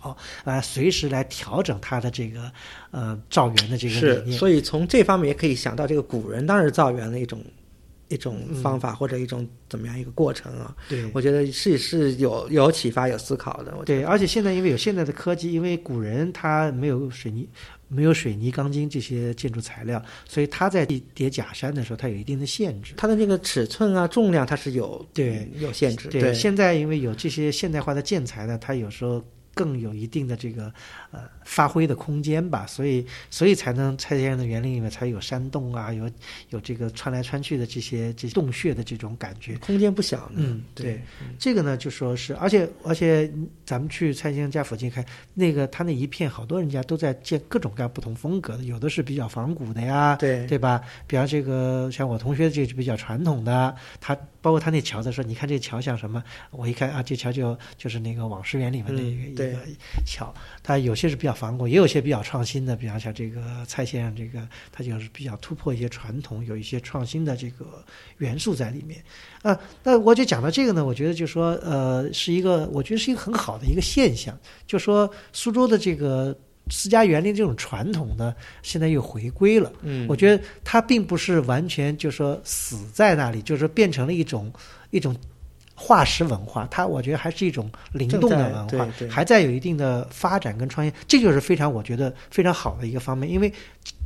[0.46, 2.50] 啊，随时来调整他的这个
[2.96, 4.40] 呃造园的这个理，念。
[4.40, 7.44] 所以从这方面也可以想到，这个古人当时造园的一种
[8.08, 10.76] 一种方法或者一种怎么样一个过程啊。
[10.88, 13.74] 对我觉得是是有有启发、有思考的。
[13.86, 17.48] 对，而且现在因为有现在的科技，因为古人他没有水泥。
[17.88, 20.84] 没有水泥、钢筋这些建筑材料，所以他在
[21.14, 22.98] 叠假山的时候，它有一定的限制得。
[22.98, 26.10] 它的那个尺寸啊、重量，它是有对有限制。
[26.10, 29.24] 对，现在因为有这些现代化的建材呢，它有时候
[29.54, 30.74] 更有一定的这个
[31.16, 36.10] 呃发挥的空间吧，所以所以才能蔡先生的园林里面才有山洞啊，有
[36.50, 39.56] 有这个穿来穿去的这些这些洞穴的这种感觉。
[39.60, 40.38] 空间不小呢。
[40.38, 41.02] 嗯，对对，
[41.38, 43.32] 这个呢就说是，而且而且
[43.64, 45.06] 咱们去蔡先生家附近看，
[45.36, 50.82] 那个他那一片好多人家都在建各种各样不同风格的，有的是比较仿古的呀，对对吧？
[51.06, 56.24] 比方这个像我同学这就比较传统的，他包括他那桥子说，你看这桥像什么？
[56.50, 59.60] 我一看啊，这桥就就是那个往事园里面的一个、一个
[60.06, 67.84] 桥，它有些是比较反骨，也有些比较创新的，比方像这个蔡先生这个，他就是比较突破一些传统，有一些创新的这个
[68.18, 69.04] 元素在里面。
[69.42, 76.36] 啊，那我就讲到这个呢，我觉得就说呃，是一个我觉得是一个很好的一个现象，就说苏州的这个
[76.70, 78.34] 私家园林这种传统呢，
[78.64, 79.72] 现在又回归了。
[79.82, 84.52] 嗯，我觉得它并不是完全就说死在那里，就是说变成了一种
[84.90, 85.16] 一种
[85.76, 93.54] 化石文化，它我觉得还是一种灵动的文化还在有一定的发展跟创新，这就是非常我觉得非常好的一个方面，因为。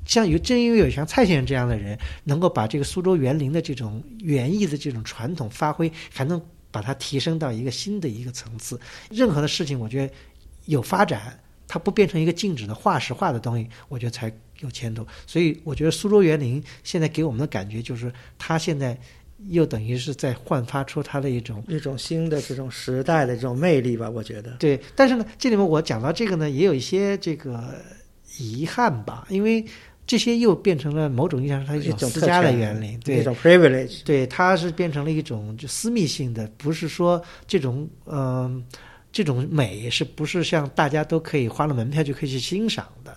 [0.06, 6.42] 像有正因为有像蔡先生这样的人，能够把这个苏州园林的这种园艺的这种传统发挥，还能
[6.72, 8.80] 把它提升到一个新的一个层次。
[9.12, 10.12] 任何的事情，我觉得
[10.66, 15.06] 有发展，它不变成一个静止的化石化的东西，我觉得才有前途。
[15.28, 18.98] 所以，我觉得苏州园林现在给我们的感觉就是，它现在
[19.48, 24.52] 又等于是在焕发出它的一种一种新的这种时代的这种魅力吧，我觉得。
[24.60, 27.76] 对，但是呢，这里面我讲到这个呢，也有一些这个
[28.38, 29.66] 遗憾吧，因为
[30.06, 38.64] 这些又变成了某种意义上它一一种私家的园林，对一种 privilege，对，它是变成了一种就私密性的，不是说这种嗯、
[39.12, 43.16] 这种美是不是像大家都可以花了门票就可以去欣赏的？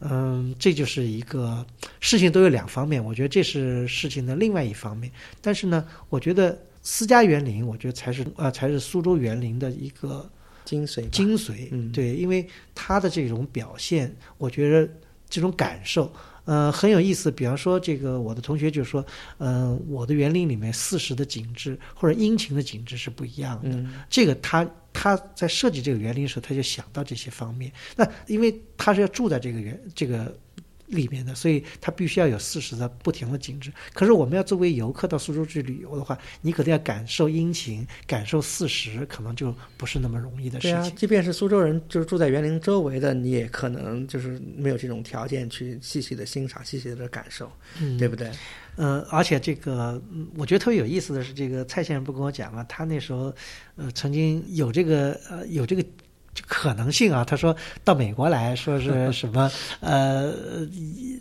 [0.00, 1.64] 嗯，这就是一个
[2.00, 5.10] 事情都有两方面，我觉得这是事情的另外一方面。
[5.40, 10.28] 但是呢，我觉得私家园林，我觉得才是呃才是苏州园林的一个
[10.64, 11.08] 精髓。
[11.10, 14.88] 精髓，嗯对，因为它的这种表现，我觉得
[15.28, 16.12] 这种感受，
[16.44, 17.30] 呃，很有意思。
[17.30, 19.04] 比方说，这个我的同学就说，
[19.38, 23.70] 嗯、我的园林里面四时的景致或者阴晴的景致是不一样的。
[23.70, 27.70] 嗯，这个他他在设计这个园林的时候，他就想到这些方面。
[27.94, 30.34] 那因为他是要住在这个园这个
[30.86, 33.72] 里面的，所以他必须要有四时的不停的景致。
[33.92, 47.50] 可是我们要作为游客到苏州去旅游的话，你可能要感受阴晴，感受四时，可能就不是那么容易的事对啊情。，即便是苏州人，就是住在园林周围的，你也可能就是没有这种条件去细细的欣赏、细细的感受，
[47.80, 48.30] 嗯对不对？
[48.76, 52.62] 嗯，而且这个，嗯我觉得特别有意思的是，这个蔡先生不跟我讲嘛？
[52.64, 53.34] 他那时候，
[53.76, 55.84] 呃，曾经有这个，呃，有这个
[56.46, 57.24] 可能性啊。
[57.24, 57.54] 他说
[57.84, 59.50] 到美国来说是 什么，
[59.80, 60.32] 呃，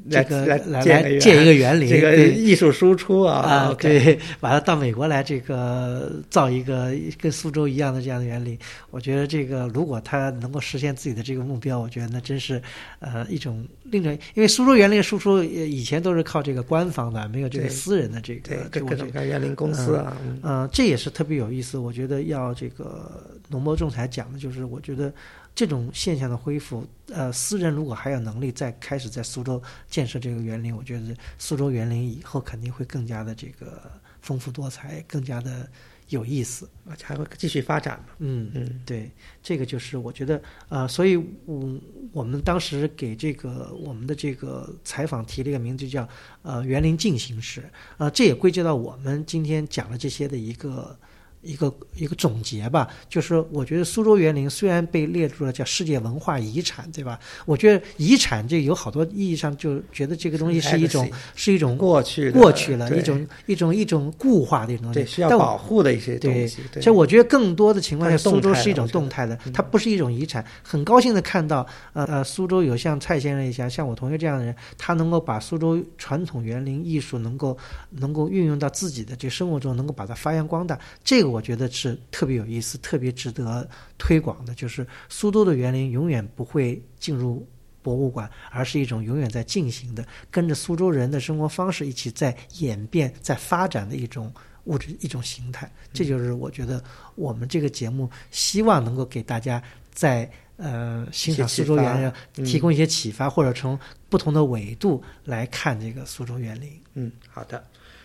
[0.09, 8.57] 这个来来建一个园林，这个艺术输出啊，啊对，完了到美国来，这个造一个跟苏州一样的这样的园林，
[8.91, 12.61] 我觉得这个如果他能够实现自己的这个目标，我觉得那真是
[12.99, 21.77] 呃一种另一种，因为苏州园林输出呃以前都是靠这个官方的，没有这个私人的这个对，各各这个种各园林公司啊，嗯呃，这也是特别有意思。
[21.77, 23.11] 我觉得要这个
[23.47, 25.13] 农博仲裁讲的就是，我觉得
[25.53, 33.91] 这种现象的恢复，呃，私人如果还有能力再开始在苏州建设这个园林，我觉得苏州园林以后肯定会更加的这个
[34.21, 35.69] 丰富多彩，更加的
[36.09, 36.67] 有意思。
[36.89, 38.15] 而且还会继续发展嘛。
[38.17, 39.11] 嗯嗯，对，
[39.43, 41.15] 这个就是我觉得，呃，所以，
[41.45, 41.79] 我
[42.11, 46.07] 我们当时给这个我们的这个采访提了一个名字叫
[46.41, 47.63] 呃园林进行时，
[47.97, 50.97] 呃，这也归结到我们今天讲的这些的一个。
[51.45, 57.19] 一个一个总结吧，就是我觉得苏州园林虽然被列入了叫世界文化遗产，对吧？
[57.45, 66.61] 我觉得遗产这有好多意义上就觉得这个东西是一种是一种过去过去了一种一种一种固化的一种东西，对需要保护的一些东西。
[66.73, 70.43] 对，其实我觉得更多的情况下，苏州是一种动态的嗯，它不是一种遗产。
[70.63, 77.57] 很高兴的看到，呃呃，苏州有像蔡先生一样，像我同学这样的人，他能够把苏州传统园林艺术能够
[77.91, 80.79] 能够运用到自己的这生活中，能够把它发扬光大。
[81.03, 84.55] 这个我觉得是特别有意思、特别值得推广的。
[84.55, 87.47] 就是苏州的园林永远不会进入。
[87.85, 94.33] 博物馆，而是一种永远在进行的，跟着苏州人的生活方式一起在演变、在发展的一种
[94.63, 95.71] 物质、一种形态。
[95.93, 96.83] 这就是我觉得
[97.13, 103.77] 我们这个节目希望能够给大家在呃欣赏苏州园嗯林提供一些启发，或者从
[104.09, 106.81] 不同的维度来看这个苏州园林。
[106.95, 107.63] 嗯，好的。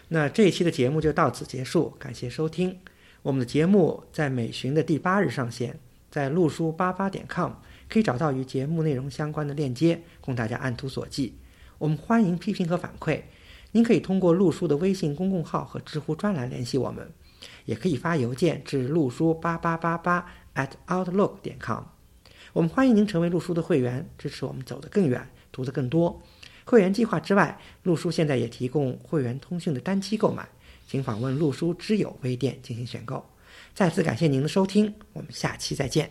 [0.09, 2.79] 那这一期的节目就到此结束，感谢收听。
[3.23, 5.79] 我们的节目在每旬的第八日上线，
[6.11, 7.53] 在路书八八点 com
[7.87, 11.35] 可以找到与节目内容相关的链接，供大家按图索骥。
[11.77, 13.21] 我们欢迎批评和反馈，
[13.73, 17.11] 您可以通过路书的微信公共号和知乎专栏联系我们，
[17.67, 20.25] 也可以发邮件至路书八八八八
[20.55, 21.83] at outlook 点 com。
[22.55, 26.23] 我们欢迎您成为路书的会员，支持我们走得更远，读得更多。
[26.65, 30.49] 会员计划之外，路书现在也提供会员通讯的单期购买，
[30.91, 33.25] 请访问陆书知友微店进行选购。
[33.73, 36.11] 再次感谢您的收听，我们下期再见。